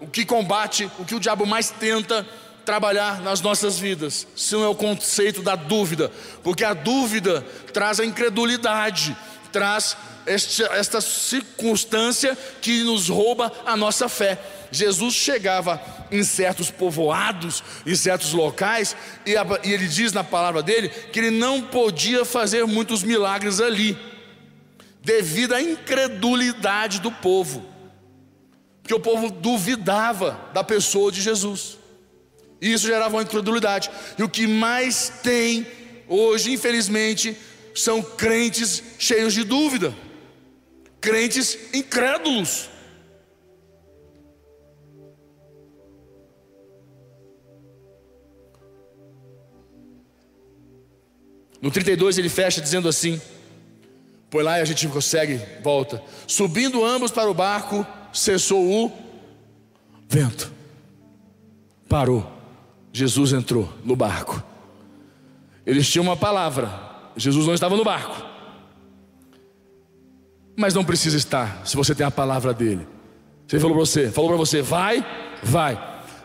o 0.00 0.06
que 0.06 0.24
combate, 0.24 0.90
o 0.98 1.04
que 1.04 1.14
o 1.14 1.20
diabo 1.20 1.46
mais 1.46 1.70
tenta 1.70 2.26
trabalhar 2.64 3.20
nas 3.20 3.40
nossas 3.40 3.78
vidas, 3.78 4.26
se 4.34 4.54
não 4.54 4.64
é 4.64 4.68
o 4.68 4.74
conceito 4.74 5.42
da 5.42 5.54
dúvida, 5.54 6.10
porque 6.42 6.64
a 6.64 6.74
dúvida 6.74 7.44
traz 7.72 8.00
a 8.00 8.04
incredulidade, 8.04 9.16
traz 9.52 9.96
esta, 10.26 10.64
esta 10.74 11.00
circunstância 11.00 12.36
que 12.60 12.82
nos 12.82 13.08
rouba 13.08 13.52
a 13.64 13.76
nossa 13.76 14.08
fé. 14.08 14.38
Jesus 14.70 15.14
chegava 15.14 15.80
em 16.10 16.24
certos 16.24 16.70
povoados, 16.70 17.62
em 17.86 17.94
certos 17.94 18.32
locais, 18.32 18.96
e, 19.24 19.36
a, 19.36 19.44
e 19.62 19.72
ele 19.72 19.86
diz 19.86 20.12
na 20.12 20.24
palavra 20.24 20.62
dele 20.62 20.88
que 20.88 21.18
ele 21.20 21.30
não 21.30 21.62
podia 21.62 22.24
fazer 22.24 22.66
muitos 22.66 23.02
milagres 23.02 23.60
ali, 23.60 23.96
devido 25.02 25.54
à 25.54 25.62
incredulidade 25.62 27.00
do 27.00 27.12
povo, 27.12 27.64
porque 28.82 28.94
o 28.94 29.00
povo 29.00 29.30
duvidava 29.30 30.40
da 30.52 30.64
pessoa 30.64 31.12
de 31.12 31.20
Jesus. 31.20 31.78
E 32.60 32.72
isso 32.72 32.86
gerava 32.86 33.16
uma 33.16 33.22
incredulidade. 33.22 33.90
E 34.18 34.22
o 34.22 34.28
que 34.28 34.46
mais 34.46 35.12
tem 35.22 35.66
hoje, 36.08 36.52
infelizmente, 36.52 37.36
são 37.74 38.02
crentes 38.02 38.82
cheios 38.98 39.34
de 39.34 39.44
dúvida, 39.44 39.94
crentes 41.00 41.58
incrédulos. 41.72 42.70
No 51.60 51.70
32 51.70 52.18
ele 52.18 52.28
fecha 52.28 52.60
dizendo 52.60 52.88
assim: 52.88 53.20
Pois 54.28 54.44
lá 54.44 54.58
e 54.58 54.62
a 54.62 54.64
gente 54.64 54.86
consegue, 54.88 55.40
volta. 55.62 56.02
Subindo 56.26 56.84
ambos 56.84 57.10
para 57.10 57.30
o 57.30 57.34
barco, 57.34 57.86
cessou 58.12 58.62
o 58.62 58.92
vento. 60.08 60.52
Parou. 61.88 62.33
Jesus 62.94 63.32
entrou 63.32 63.68
no 63.84 63.96
barco. 63.96 64.40
Eles 65.66 65.90
tinham 65.90 66.04
uma 66.04 66.16
palavra. 66.16 66.70
Jesus 67.16 67.44
não 67.44 67.52
estava 67.52 67.76
no 67.76 67.82
barco. 67.82 68.24
Mas 70.56 70.74
não 70.74 70.84
precisa 70.84 71.16
estar 71.16 71.66
se 71.66 71.76
você 71.76 71.92
tem 71.92 72.06
a 72.06 72.10
palavra 72.10 72.54
dele. 72.54 72.86
Ele 73.50 73.60
falou 73.60 73.76
para 73.76 73.84
você, 73.84 74.12
falou 74.12 74.30
para 74.30 74.38
você, 74.38 74.62
vai, 74.62 75.04
vai. 75.42 75.76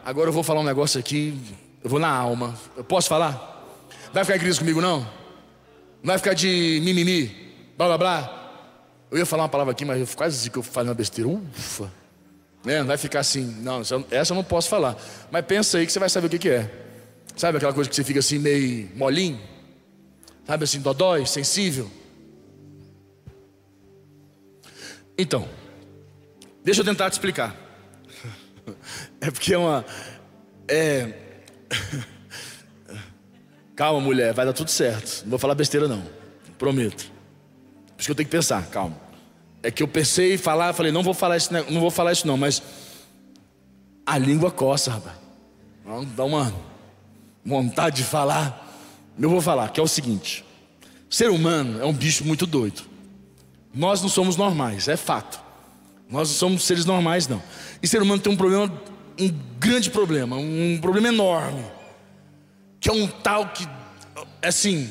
Agora 0.05 0.29
eu 0.29 0.33
vou 0.33 0.43
falar 0.43 0.61
um 0.61 0.63
negócio 0.63 0.99
aqui, 0.99 1.35
eu 1.83 1.89
vou 1.89 1.99
na 1.99 2.07
alma. 2.07 2.53
Eu 2.77 2.83
posso 2.83 3.09
falar? 3.09 3.65
Vai 4.13 4.23
ficar 4.23 4.37
em 4.37 4.39
crise 4.39 4.59
comigo 4.59 4.79
não? 4.79 4.99
Não 4.99 5.07
vai 6.11 6.19
ficar 6.19 6.35
de 6.35 6.79
mimimi, 6.83 7.25
blá 7.77 7.87
blá 7.87 7.97
blá. 7.97 8.51
Eu 9.09 9.17
ia 9.17 9.25
falar 9.25 9.43
uma 9.43 9.49
palavra 9.49 9.71
aqui, 9.71 9.85
mas 9.85 10.13
quase 10.13 10.51
que 10.51 10.57
eu 10.57 10.63
falei 10.63 10.89
uma 10.89 10.95
besteira. 10.95 11.27
Ufa. 11.27 11.91
Né? 12.63 12.79
Não 12.79 12.87
vai 12.87 12.97
ficar 12.97 13.21
assim, 13.21 13.45
não, 13.61 13.81
essa 13.81 14.33
eu 14.33 14.35
não 14.35 14.43
posso 14.43 14.69
falar. 14.69 14.97
Mas 15.31 15.45
pensa 15.45 15.77
aí 15.77 15.85
que 15.85 15.91
você 15.91 15.99
vai 15.99 16.09
saber 16.09 16.27
o 16.27 16.39
que, 16.39 16.49
é. 16.49 16.69
Sabe 17.35 17.57
aquela 17.57 17.73
coisa 17.73 17.89
que 17.89 17.95
você 17.95 18.03
fica 18.03 18.19
assim 18.19 18.37
meio 18.37 18.89
molinho? 18.95 19.39
Sabe 20.45 20.63
assim, 20.63 20.81
dodói, 20.81 21.25
sensível? 21.25 21.89
Então, 25.17 25.47
deixa 26.63 26.81
eu 26.81 26.85
tentar 26.85 27.09
te 27.09 27.13
explicar. 27.13 27.55
É 29.19 29.31
porque 29.31 29.53
é 29.53 29.57
uma. 29.57 29.83
É. 30.67 31.11
Calma, 33.75 33.99
mulher, 33.99 34.33
vai 34.33 34.45
dar 34.45 34.53
tudo 34.53 34.69
certo. 34.69 35.23
Não 35.23 35.31
vou 35.31 35.39
falar 35.39 35.55
besteira, 35.55 35.87
não. 35.87 36.03
Prometo. 36.57 37.11
Por 37.95 37.99
isso 37.99 38.07
que 38.07 38.11
eu 38.11 38.15
tenho 38.15 38.27
que 38.27 38.35
pensar, 38.35 38.65
calma. 38.67 38.95
É 39.61 39.69
que 39.69 39.83
eu 39.83 39.87
pensei 39.87 40.35
em 40.35 40.37
falar, 40.37 40.73
falei, 40.73 40.91
não 40.91 41.03
vou 41.03 41.13
falar 41.13 41.37
isso, 41.37 41.51
não 41.53 41.81
vou 41.81 41.91
falar 41.91 42.13
isso 42.13 42.25
não, 42.25 42.37
mas 42.37 42.61
a 44.05 44.17
língua 44.17 44.49
coça, 44.51 44.91
rapaz. 44.91 45.15
Dá 46.15 46.23
uma 46.23 46.53
vontade 47.45 47.97
de 47.97 48.03
falar. 48.03 48.67
Eu 49.19 49.29
vou 49.29 49.41
falar, 49.41 49.69
que 49.69 49.79
é 49.79 49.83
o 49.83 49.87
seguinte: 49.87 50.45
ser 51.09 51.29
humano 51.29 51.81
é 51.81 51.85
um 51.85 51.93
bicho 51.93 52.23
muito 52.23 52.45
doido. 52.45 52.83
Nós 53.73 54.01
não 54.01 54.09
somos 54.09 54.35
normais, 54.35 54.87
é 54.87 54.95
fato. 54.95 55.39
Nós 56.09 56.29
não 56.29 56.35
somos 56.35 56.63
seres 56.63 56.85
normais, 56.85 57.27
não. 57.27 57.41
E 57.83 57.87
ser 57.87 58.01
humano 58.01 58.21
tem 58.21 58.31
um 58.31 58.37
problema, 58.37 58.71
um 59.19 59.29
grande 59.59 59.89
problema, 59.89 60.37
um 60.37 60.79
problema 60.81 61.09
enorme, 61.09 61.63
que 62.79 62.89
é 62.89 62.93
um 62.93 63.07
tal 63.07 63.49
que, 63.49 63.67
assim, 64.41 64.89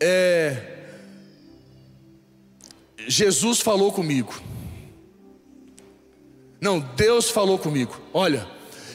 é, 0.00 0.77
Jesus 3.08 3.60
falou 3.60 3.90
comigo. 3.90 4.34
Não, 6.60 6.78
Deus 6.78 7.30
falou 7.30 7.58
comigo. 7.58 7.98
Olha, 8.12 8.46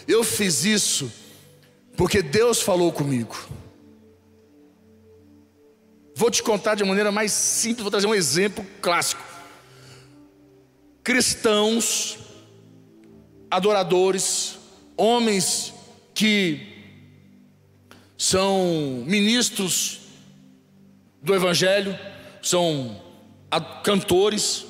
eu 0.07 0.23
fiz 0.23 0.63
isso 0.63 1.11
porque 1.97 2.21
Deus 2.21 2.61
falou 2.61 2.91
comigo. 2.91 3.35
Vou 6.15 6.29
te 6.29 6.43
contar 6.43 6.75
de 6.75 6.83
maneira 6.83 7.11
mais 7.11 7.31
simples, 7.31 7.81
vou 7.81 7.91
trazer 7.91 8.05
um 8.05 8.13
exemplo 8.13 8.65
clássico. 8.81 9.23
Cristãos, 11.03 12.19
adoradores, 13.49 14.59
homens 14.95 15.73
que 16.13 16.71
são 18.15 19.03
ministros 19.07 20.01
do 21.21 21.33
Evangelho, 21.33 21.97
são 22.41 23.02
cantores 23.59 24.65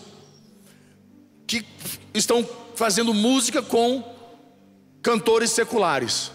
que 1.48 1.66
estão 2.14 2.48
fazendo 2.76 3.14
música 3.14 3.62
com 3.62 4.04
cantores 5.02 5.52
seculares. 5.52 6.32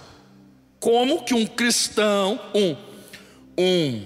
Como 0.78 1.24
que 1.24 1.34
um 1.34 1.46
cristão, 1.46 2.40
um, 2.54 2.76
um 3.58 4.04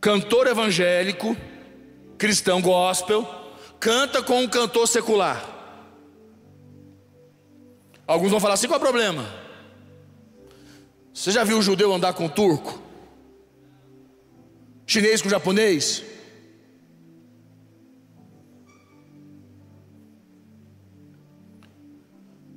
cantor 0.00 0.46
evangélico, 0.46 1.36
cristão 2.16 2.62
gospel, 2.62 3.28
canta 3.78 4.22
com 4.22 4.40
um 4.40 4.48
cantor 4.48 4.88
secular? 4.88 5.44
Alguns 8.06 8.30
vão 8.30 8.40
falar 8.40 8.54
assim: 8.54 8.66
qual 8.66 8.78
é 8.78 8.82
o 8.82 8.84
problema? 8.84 9.40
Você 11.12 11.30
já 11.30 11.44
viu 11.44 11.58
o 11.58 11.62
judeu 11.62 11.92
andar 11.92 12.14
com 12.14 12.26
o 12.26 12.30
turco? 12.30 12.80
Chinês 14.86 15.20
com 15.20 15.28
japonês? 15.28 16.02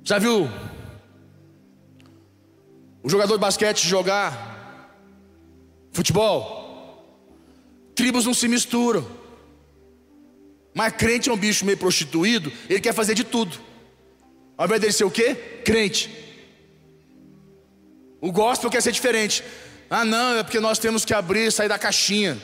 Já 0.04 0.18
viu 0.18 0.50
o 3.02 3.08
jogador 3.08 3.34
de 3.36 3.40
basquete 3.40 3.88
jogar 3.88 4.92
futebol? 5.92 6.62
Tribos 7.94 8.26
não 8.26 8.34
se 8.34 8.46
misturam. 8.46 9.06
Mas 10.74 10.92
crente 10.92 11.30
é 11.30 11.32
um 11.32 11.36
bicho 11.38 11.64
meio 11.64 11.78
prostituído, 11.78 12.52
ele 12.68 12.80
quer 12.80 12.92
fazer 12.92 13.14
de 13.14 13.24
tudo. 13.24 13.58
Ao 14.58 14.66
invés 14.66 14.80
dele 14.80 14.92
ser 14.92 15.04
o 15.04 15.10
quê? 15.10 15.34
Crente. 15.64 16.10
O 18.20 18.30
gospel 18.30 18.70
quer 18.70 18.82
ser 18.82 18.92
diferente. 18.92 19.42
Ah, 19.88 20.04
não, 20.04 20.36
é 20.36 20.42
porque 20.42 20.60
nós 20.60 20.78
temos 20.78 21.04
que 21.04 21.14
abrir, 21.14 21.50
sair 21.50 21.68
da 21.68 21.78
caixinha. 21.78 22.36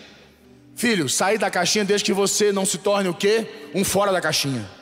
Filho, 0.74 1.08
sair 1.08 1.36
da 1.36 1.50
caixinha 1.50 1.84
desde 1.84 2.06
que 2.06 2.12
você 2.12 2.52
não 2.52 2.64
se 2.64 2.78
torne 2.78 3.08
o 3.08 3.14
quê? 3.14 3.46
Um 3.74 3.84
fora 3.84 4.12
da 4.12 4.20
caixinha. 4.20 4.79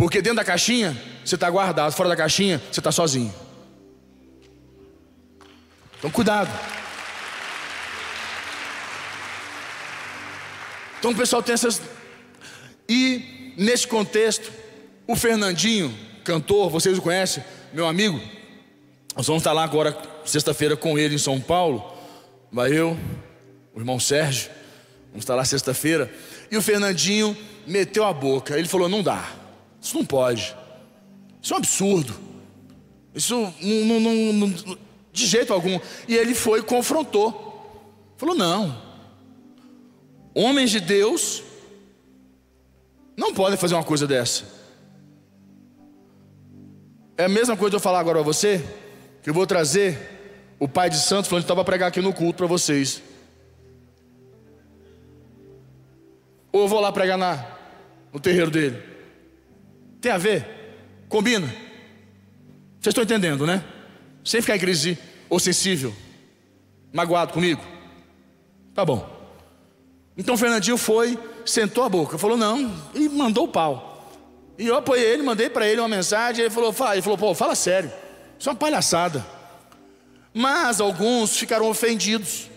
Porque 0.00 0.22
dentro 0.22 0.36
da 0.36 0.44
caixinha 0.44 0.96
você 1.22 1.34
está 1.34 1.50
guardado, 1.50 1.92
fora 1.92 2.08
da 2.08 2.16
caixinha 2.16 2.58
você 2.72 2.80
está 2.80 2.90
sozinho. 2.90 3.34
Então 5.98 6.10
cuidado. 6.10 6.48
Então 10.98 11.10
o 11.10 11.14
pessoal 11.14 11.42
tem 11.42 11.52
essas. 11.52 11.82
E 12.88 13.52
nesse 13.58 13.86
contexto, 13.86 14.50
o 15.06 15.14
Fernandinho, 15.14 15.94
cantor, 16.24 16.70
vocês 16.70 16.96
o 16.96 17.02
conhecem, 17.02 17.44
meu 17.70 17.86
amigo. 17.86 18.18
Nós 19.14 19.26
vamos 19.26 19.42
estar 19.42 19.52
lá 19.52 19.64
agora, 19.64 19.94
sexta-feira, 20.24 20.78
com 20.78 20.98
ele 20.98 21.16
em 21.16 21.18
São 21.18 21.38
Paulo. 21.38 21.94
Vai 22.50 22.72
eu, 22.72 22.96
o 23.74 23.78
irmão 23.78 24.00
Sérgio. 24.00 24.50
Vamos 25.08 25.24
estar 25.24 25.34
lá 25.34 25.44
sexta-feira. 25.44 26.10
E 26.50 26.56
o 26.56 26.62
Fernandinho 26.62 27.36
meteu 27.66 28.06
a 28.06 28.14
boca. 28.14 28.58
Ele 28.58 28.66
falou: 28.66 28.88
não 28.88 29.02
dá. 29.02 29.39
Isso 29.80 29.96
não 29.96 30.04
pode. 30.04 30.56
Isso 31.42 31.52
é 31.52 31.56
um 31.56 31.58
absurdo. 31.58 32.14
Isso 33.14 33.34
não, 33.34 34.00
não, 34.00 34.32
não, 34.32 34.78
de 35.12 35.26
jeito 35.26 35.52
algum. 35.52 35.78
E 36.06 36.16
ele 36.16 36.34
foi 36.34 36.60
e 36.60 36.62
confrontou. 36.62 37.48
Falou: 38.16 38.34
não. 38.34 38.90
Homens 40.34 40.70
de 40.70 40.80
Deus 40.80 41.42
não 43.16 43.34
podem 43.34 43.58
fazer 43.58 43.74
uma 43.74 43.84
coisa 43.84 44.06
dessa. 44.06 44.44
É 47.16 47.24
a 47.24 47.28
mesma 47.28 47.56
coisa 47.56 47.70
de 47.70 47.76
eu 47.76 47.80
falar 47.80 48.00
agora 48.00 48.20
a 48.20 48.22
você, 48.22 48.64
que 49.22 49.28
eu 49.28 49.34
vou 49.34 49.46
trazer 49.46 50.54
o 50.58 50.68
pai 50.68 50.88
de 50.88 50.96
santos 50.96 51.28
falando 51.28 51.42
que 51.42 51.46
estava 51.46 51.64
pregar 51.64 51.88
aqui 51.88 52.00
no 52.00 52.12
culto 52.12 52.38
para 52.38 52.46
vocês. 52.46 53.02
Ou 56.52 56.62
eu 56.62 56.68
vou 56.68 56.80
lá 56.80 56.90
pregar 56.92 57.18
na, 57.18 57.44
no 58.12 58.20
terreiro 58.20 58.50
dele. 58.50 58.89
Tem 60.00 60.10
a 60.10 60.18
ver? 60.18 60.46
Combina? 61.08 61.46
Vocês 62.80 62.92
estão 62.92 63.04
entendendo, 63.04 63.46
né? 63.46 63.64
Sem 64.24 64.40
ficar 64.40 64.56
em 64.56 64.60
crise 64.60 64.98
ou 65.28 65.38
sensível, 65.38 65.94
magoado 66.92 67.32
comigo. 67.32 67.62
Tá 68.74 68.84
bom. 68.84 69.18
Então 70.16 70.36
Fernandinho 70.36 70.76
foi, 70.76 71.18
sentou 71.44 71.84
a 71.84 71.88
boca, 71.88 72.18
falou 72.18 72.36
não, 72.36 72.74
e 72.94 73.08
mandou 73.08 73.44
o 73.44 73.48
pau. 73.48 74.10
E 74.58 74.66
eu 74.66 74.76
apoiei 74.76 75.06
ele, 75.06 75.22
mandei 75.22 75.48
para 75.48 75.66
ele 75.66 75.80
uma 75.80 75.88
mensagem, 75.88 76.44
ele 76.44 76.54
falou, 76.54 76.72
fala, 76.72 76.94
ele 76.94 77.02
falou, 77.02 77.16
pô, 77.16 77.34
fala 77.34 77.54
sério, 77.54 77.90
isso 78.38 78.48
é 78.48 78.52
uma 78.52 78.58
palhaçada. 78.58 79.24
Mas 80.32 80.80
alguns 80.80 81.36
ficaram 81.36 81.68
ofendidos. 81.68 82.48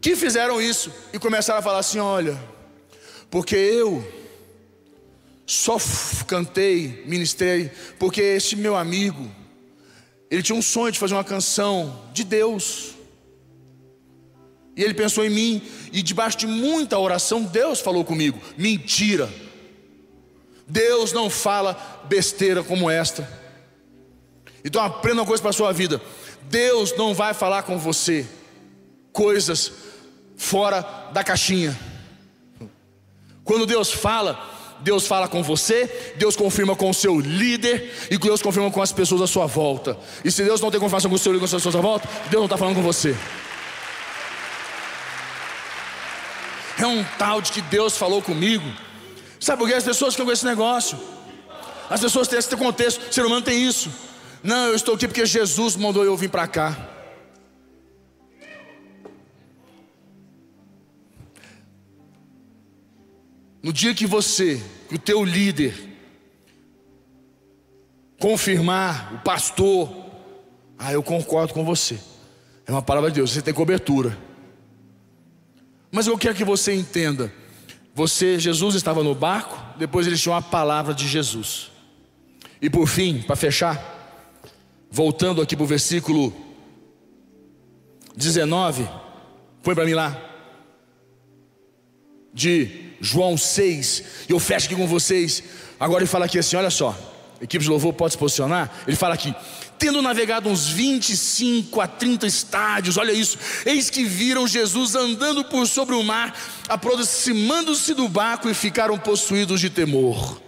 Que 0.00 0.16
fizeram 0.16 0.60
isso 0.60 0.92
e 1.12 1.18
começaram 1.18 1.60
a 1.60 1.62
falar 1.62 1.78
assim: 1.78 1.98
olha, 1.98 2.38
porque 3.30 3.54
eu 3.54 4.04
só 5.46 5.76
cantei, 6.26 7.02
ministrei, 7.06 7.70
porque 7.98 8.20
esse 8.20 8.56
meu 8.56 8.76
amigo, 8.76 9.30
ele 10.30 10.42
tinha 10.42 10.56
um 10.56 10.62
sonho 10.62 10.92
de 10.92 10.98
fazer 10.98 11.14
uma 11.14 11.24
canção 11.24 12.08
de 12.12 12.24
Deus. 12.24 12.92
E 14.76 14.82
ele 14.82 14.94
pensou 14.94 15.24
em 15.24 15.30
mim, 15.30 15.62
e 15.92 16.02
debaixo 16.02 16.38
de 16.38 16.46
muita 16.46 16.98
oração, 16.98 17.42
Deus 17.42 17.80
falou 17.80 18.04
comigo: 18.04 18.40
mentira. 18.56 19.28
Deus 20.66 21.12
não 21.12 21.28
fala 21.28 21.74
besteira 22.08 22.62
como 22.62 22.88
esta. 22.88 23.28
Então 24.64 24.82
aprenda 24.82 25.20
uma 25.20 25.26
coisa 25.26 25.42
para 25.42 25.50
a 25.50 25.54
sua 25.54 25.72
vida: 25.72 26.00
Deus 26.44 26.96
não 26.96 27.12
vai 27.12 27.34
falar 27.34 27.64
com 27.64 27.78
você 27.78 28.26
coisas 29.12 29.72
fora 30.36 30.80
da 31.12 31.22
caixinha. 31.22 31.78
Quando 33.44 33.66
Deus 33.66 33.92
fala, 33.92 34.51
Deus 34.82 35.06
fala 35.06 35.28
com 35.28 35.42
você, 35.42 36.14
Deus 36.16 36.36
confirma 36.36 36.74
com 36.74 36.90
o 36.90 36.94
seu 36.94 37.18
líder 37.20 37.92
e 38.10 38.18
Deus 38.18 38.42
confirma 38.42 38.70
com 38.70 38.82
as 38.82 38.92
pessoas 38.92 39.22
à 39.22 39.26
sua 39.26 39.46
volta. 39.46 39.96
E 40.24 40.30
se 40.30 40.42
Deus 40.42 40.60
não 40.60 40.70
tem 40.70 40.80
confirmação 40.80 41.10
com 41.10 41.16
o 41.16 41.18
seu 41.18 41.32
líder 41.32 41.44
e 41.44 41.48
com 41.48 41.56
as 41.56 41.62
pessoas 41.62 41.76
à 41.76 41.80
volta, 41.80 42.08
Deus 42.30 42.40
não 42.40 42.44
está 42.44 42.56
falando 42.56 42.76
com 42.76 42.82
você. 42.82 43.16
É 46.78 46.86
um 46.86 47.04
tal 47.16 47.40
de 47.40 47.52
que 47.52 47.60
Deus 47.62 47.96
falou 47.96 48.20
comigo. 48.20 48.64
Sabe 49.38 49.60
por 49.60 49.68
que 49.68 49.74
as 49.74 49.84
pessoas 49.84 50.14
ficam 50.14 50.26
com 50.26 50.32
esse 50.32 50.44
negócio? 50.44 50.98
As 51.88 52.00
pessoas 52.00 52.26
têm 52.26 52.38
esse 52.38 52.56
contexto, 52.56 53.08
o 53.08 53.12
ser 53.12 53.24
humano 53.24 53.42
tem 53.42 53.64
isso. 53.64 53.90
Não, 54.42 54.66
eu 54.66 54.74
estou 54.74 54.94
aqui 54.94 55.06
porque 55.06 55.24
Jesus 55.24 55.76
mandou 55.76 56.04
eu 56.04 56.16
vir 56.16 56.28
para 56.28 56.46
cá. 56.48 56.91
No 63.62 63.72
dia 63.72 63.94
que 63.94 64.06
você, 64.06 64.62
que 64.88 64.96
o 64.96 64.98
teu 64.98 65.24
líder, 65.24 65.74
confirmar, 68.18 69.14
o 69.14 69.18
pastor, 69.20 69.88
ah, 70.78 70.92
eu 70.92 71.02
concordo 71.02 71.54
com 71.54 71.64
você. 71.64 71.98
É 72.66 72.72
uma 72.72 72.82
palavra 72.82 73.10
de 73.10 73.16
Deus, 73.16 73.30
você 73.30 73.42
tem 73.42 73.54
cobertura. 73.54 74.18
Mas 75.90 76.06
eu 76.06 76.18
quero 76.18 76.34
que 76.34 76.44
você 76.44 76.74
entenda 76.74 77.32
você, 77.94 78.38
Jesus 78.38 78.74
estava 78.74 79.02
no 79.02 79.14
barco, 79.14 79.58
depois 79.78 80.06
eles 80.06 80.20
tinham 80.20 80.36
a 80.36 80.40
palavra 80.40 80.94
de 80.94 81.06
Jesus. 81.06 81.70
E 82.60 82.70
por 82.70 82.86
fim, 82.86 83.20
para 83.20 83.36
fechar, 83.36 83.78
voltando 84.90 85.42
aqui 85.42 85.54
para 85.54 85.64
o 85.64 85.66
versículo 85.66 86.32
19, 88.16 88.88
põe 89.62 89.74
para 89.74 89.84
mim 89.84 89.92
lá, 89.92 90.18
de 92.32 92.91
João 93.04 93.36
6, 93.36 94.04
e 94.28 94.32
eu 94.32 94.38
fecho 94.38 94.66
aqui 94.66 94.76
com 94.76 94.86
vocês. 94.86 95.42
Agora 95.80 96.04
ele 96.04 96.08
fala 96.08 96.26
aqui 96.26 96.38
assim: 96.38 96.54
olha 96.54 96.70
só, 96.70 96.96
equipe 97.40 97.64
de 97.64 97.68
louvor 97.68 97.92
pode 97.92 98.12
se 98.12 98.18
posicionar. 98.18 98.70
Ele 98.86 98.96
fala 98.96 99.14
aqui: 99.14 99.34
tendo 99.76 100.00
navegado 100.00 100.48
uns 100.48 100.68
25 100.68 101.80
a 101.80 101.88
30 101.88 102.28
estádios, 102.28 102.96
olha 102.96 103.10
isso, 103.10 103.36
eis 103.66 103.90
que 103.90 104.04
viram 104.04 104.46
Jesus 104.46 104.94
andando 104.94 105.44
por 105.44 105.66
sobre 105.66 105.96
o 105.96 106.04
mar, 106.04 106.32
aproximando-se 106.68 107.92
do 107.92 108.08
barco 108.08 108.48
e 108.48 108.54
ficaram 108.54 108.96
possuídos 108.96 109.60
de 109.60 109.68
temor. 109.68 110.40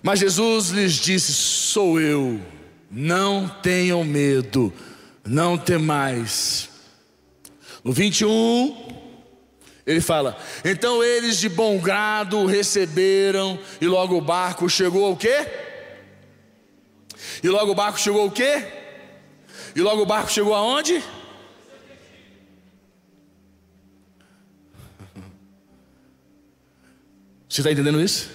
Mas 0.00 0.20
Jesus 0.20 0.68
lhes 0.68 0.92
disse: 0.92 1.32
Sou 1.32 2.00
eu, 2.00 2.40
não 2.88 3.48
tenham 3.48 4.04
medo, 4.04 4.72
não 5.24 5.58
temais. 5.58 6.68
No 7.82 7.92
21, 7.92 8.85
ele 9.86 10.00
fala: 10.00 10.36
Então 10.64 11.02
eles 11.02 11.38
de 11.38 11.48
bom 11.48 11.78
grado 11.78 12.44
receberam, 12.44 13.58
e 13.80 13.86
logo 13.86 14.16
o 14.16 14.20
barco 14.20 14.68
chegou 14.68 15.06
ao 15.06 15.16
quê? 15.16 15.46
E 17.42 17.48
logo 17.48 17.70
o 17.70 17.74
barco 17.74 17.98
chegou 17.98 18.26
o 18.26 18.30
quê? 18.30 18.66
E 19.74 19.80
logo 19.80 20.02
o 20.02 20.06
barco 20.06 20.30
chegou 20.30 20.54
aonde? 20.54 21.02
Você 27.48 27.60
está 27.60 27.70
entendendo 27.70 28.00
isso? 28.00 28.30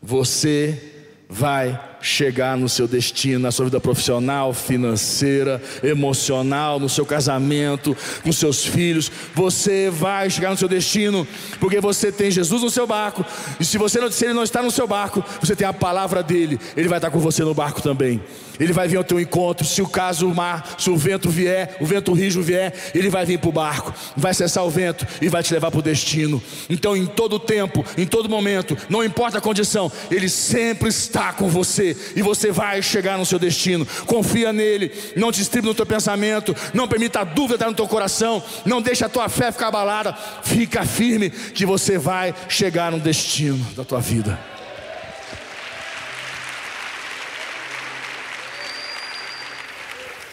Você 0.00 1.06
vai 1.28 1.91
chegar 2.02 2.56
no 2.56 2.68
seu 2.68 2.88
destino, 2.88 3.38
na 3.38 3.52
sua 3.52 3.66
vida 3.66 3.80
profissional, 3.80 4.52
financeira, 4.52 5.62
emocional, 5.82 6.78
no 6.80 6.88
seu 6.88 7.06
casamento, 7.06 7.96
com 8.22 8.32
seus 8.32 8.64
filhos. 8.66 9.10
Você 9.34 9.88
vai 9.88 10.28
chegar 10.28 10.50
no 10.50 10.56
seu 10.56 10.68
destino, 10.68 11.26
porque 11.60 11.80
você 11.80 12.10
tem 12.10 12.30
Jesus 12.30 12.60
no 12.60 12.70
seu 12.70 12.86
barco. 12.86 13.24
E 13.58 13.64
se 13.64 13.78
você 13.78 14.00
não, 14.00 14.10
se 14.10 14.24
ele 14.24 14.34
não 14.34 14.42
está 14.42 14.62
no 14.62 14.70
seu 14.70 14.86
barco, 14.86 15.24
você 15.40 15.54
tem 15.54 15.66
a 15.66 15.72
palavra 15.72 16.22
dele. 16.22 16.58
Ele 16.76 16.88
vai 16.88 16.98
estar 16.98 17.10
com 17.10 17.20
você 17.20 17.44
no 17.44 17.54
barco 17.54 17.80
também. 17.80 18.20
Ele 18.58 18.72
vai 18.72 18.86
vir 18.86 18.96
ao 18.96 19.04
teu 19.04 19.18
encontro. 19.18 19.66
Se 19.66 19.80
o 19.80 19.88
caso 19.88 20.28
o 20.28 20.34
mar, 20.34 20.76
se 20.78 20.90
o 20.90 20.96
vento 20.96 21.30
vier, 21.30 21.76
o 21.80 21.86
vento 21.86 22.12
rijo 22.12 22.42
vier, 22.42 22.74
ele 22.94 23.08
vai 23.08 23.24
vir 23.24 23.38
para 23.38 23.48
o 23.48 23.52
barco, 23.52 23.94
vai 24.16 24.34
cessar 24.34 24.64
o 24.64 24.70
vento 24.70 25.06
e 25.20 25.28
vai 25.28 25.42
te 25.42 25.52
levar 25.52 25.70
para 25.70 25.80
o 25.80 25.82
destino. 25.82 26.42
Então, 26.68 26.96
em 26.96 27.06
todo 27.06 27.38
tempo, 27.38 27.84
em 27.96 28.06
todo 28.06 28.28
momento, 28.28 28.76
não 28.88 29.02
importa 29.02 29.38
a 29.38 29.40
condição, 29.40 29.90
ele 30.10 30.28
sempre 30.28 30.88
está 30.88 31.32
com 31.32 31.48
você 31.48 31.91
e 32.14 32.22
você 32.22 32.50
vai 32.50 32.82
chegar 32.82 33.18
no 33.18 33.26
seu 33.26 33.38
destino. 33.38 33.86
Confia 34.06 34.52
nele, 34.52 34.92
não 35.16 35.30
estribe 35.30 35.66
no 35.66 35.74
teu 35.74 35.86
pensamento, 35.86 36.54
não 36.72 36.88
permita 36.88 37.20
a 37.20 37.24
dúvida 37.24 37.54
estar 37.54 37.66
no 37.66 37.74
teu 37.74 37.88
coração, 37.88 38.42
não 38.64 38.82
deixe 38.82 39.04
a 39.04 39.08
tua 39.08 39.28
fé 39.28 39.50
ficar 39.50 39.68
abalada. 39.68 40.16
Fica 40.42 40.84
firme 40.84 41.30
que 41.30 41.66
você 41.66 41.98
vai 41.98 42.34
chegar 42.48 42.92
no 42.92 43.00
destino 43.00 43.64
da 43.74 43.84
tua 43.84 44.00
vida. 44.00 44.38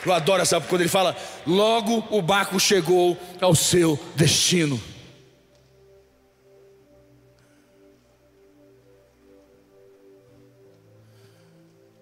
Eu 0.05 0.13
adoro 0.13 0.41
essa 0.41 0.59
quando 0.61 0.81
ele 0.81 0.89
fala: 0.89 1.15
logo 1.45 2.05
o 2.09 2.21
barco 2.21 2.59
chegou 2.59 3.17
ao 3.41 3.53
seu 3.53 3.99
destino. 4.15 4.81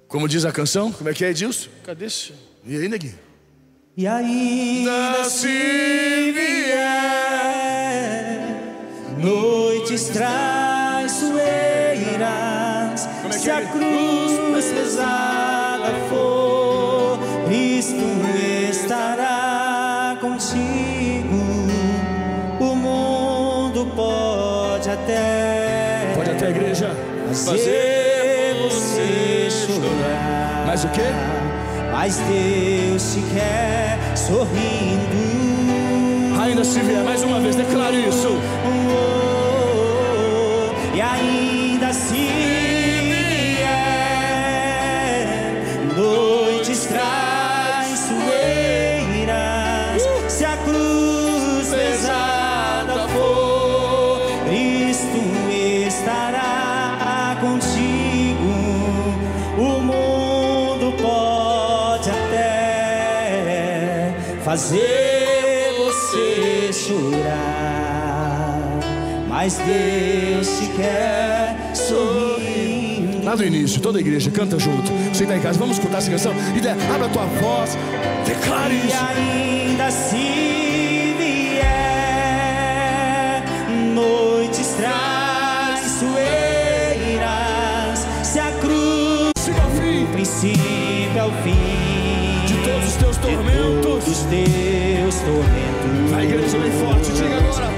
Como 0.08 0.28
diz 0.28 0.46
a 0.46 0.52
canção, 0.54 0.92
como 0.92 1.10
é 1.10 1.14
que 1.14 1.26
é, 1.26 1.32
Edilson? 1.32 1.70
Cadê 1.84 2.06
isso? 2.06 2.34
E 2.66 2.78
aí, 2.78 2.88
neguinho? 2.88 3.20
E 3.98 4.08
ainda 4.08 5.26
se 5.26 5.48
vier 6.32 6.78
noites 9.18 10.06
traiçoeiras, 10.10 11.50
é 13.26 13.32
se 13.32 13.52
a 13.52 13.66
cruz 13.66 14.66
pesada 14.72 15.94
for, 16.10 17.20
Cristo 17.48 17.96
estará 18.70 20.18
contigo. 20.22 21.68
O 22.62 22.76
mundo 22.76 23.92
pode 23.94 24.90
até, 24.90 26.14
pode 26.16 26.30
até 26.30 26.46
a 26.46 26.50
igreja 26.50 26.96
fazer 27.46 27.97
mas 30.78 30.86
o 30.86 30.90
que? 30.90 31.02
Mas 31.92 32.18
Deus 32.18 33.14
te 33.14 33.22
quer 33.34 33.98
sorrindo. 34.16 35.18
Ainda 36.40 36.64
se 36.64 36.80
vier 36.82 37.04
mais 37.04 37.24
uma 37.24 37.40
vez, 37.40 37.56
declare 37.56 38.08
isso. 38.08 38.38
fazer 64.58 65.76
você 65.78 66.74
chorar. 66.74 68.60
Mas 69.30 69.60
Deus 69.60 70.48
te 70.58 70.66
quer 70.76 71.76
sorrir. 71.76 73.22
Lá 73.24 73.36
no 73.36 73.44
início, 73.44 73.80
toda 73.80 74.00
a 74.00 74.02
igreja 74.02 74.32
canta 74.32 74.58
junto. 74.58 74.92
Você 75.14 75.26
está 75.26 75.38
em 75.38 75.42
casa, 75.42 75.60
vamos 75.60 75.78
escutar 75.78 76.00
essa 76.00 76.10
canção? 76.10 76.34
E 76.56 76.68
abra 76.92 77.06
a 77.06 77.10
tua 77.10 77.26
voz, 77.40 77.78
declare 78.26 78.78
isso. 78.78 78.88
E 78.88 78.94
ainda 78.94 79.86
assim. 79.86 80.47
teus 94.30 95.16
tormentos. 95.22 96.14
A 96.14 96.24
igreja 96.24 96.58
vem 96.58 96.72
forte, 96.72 97.12
diga 97.12 97.38
agora. 97.38 97.77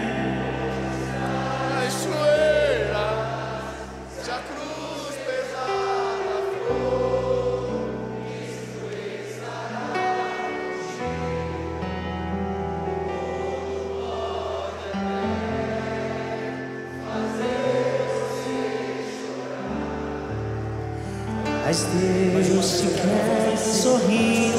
Cachoeira, 1.71 3.07
já 4.27 4.39
cruz. 4.41 4.90
Mas 21.71 21.85
Deus 21.85 22.67
se 22.67 22.87
quer 22.89 23.57
sorrir. 23.57 24.50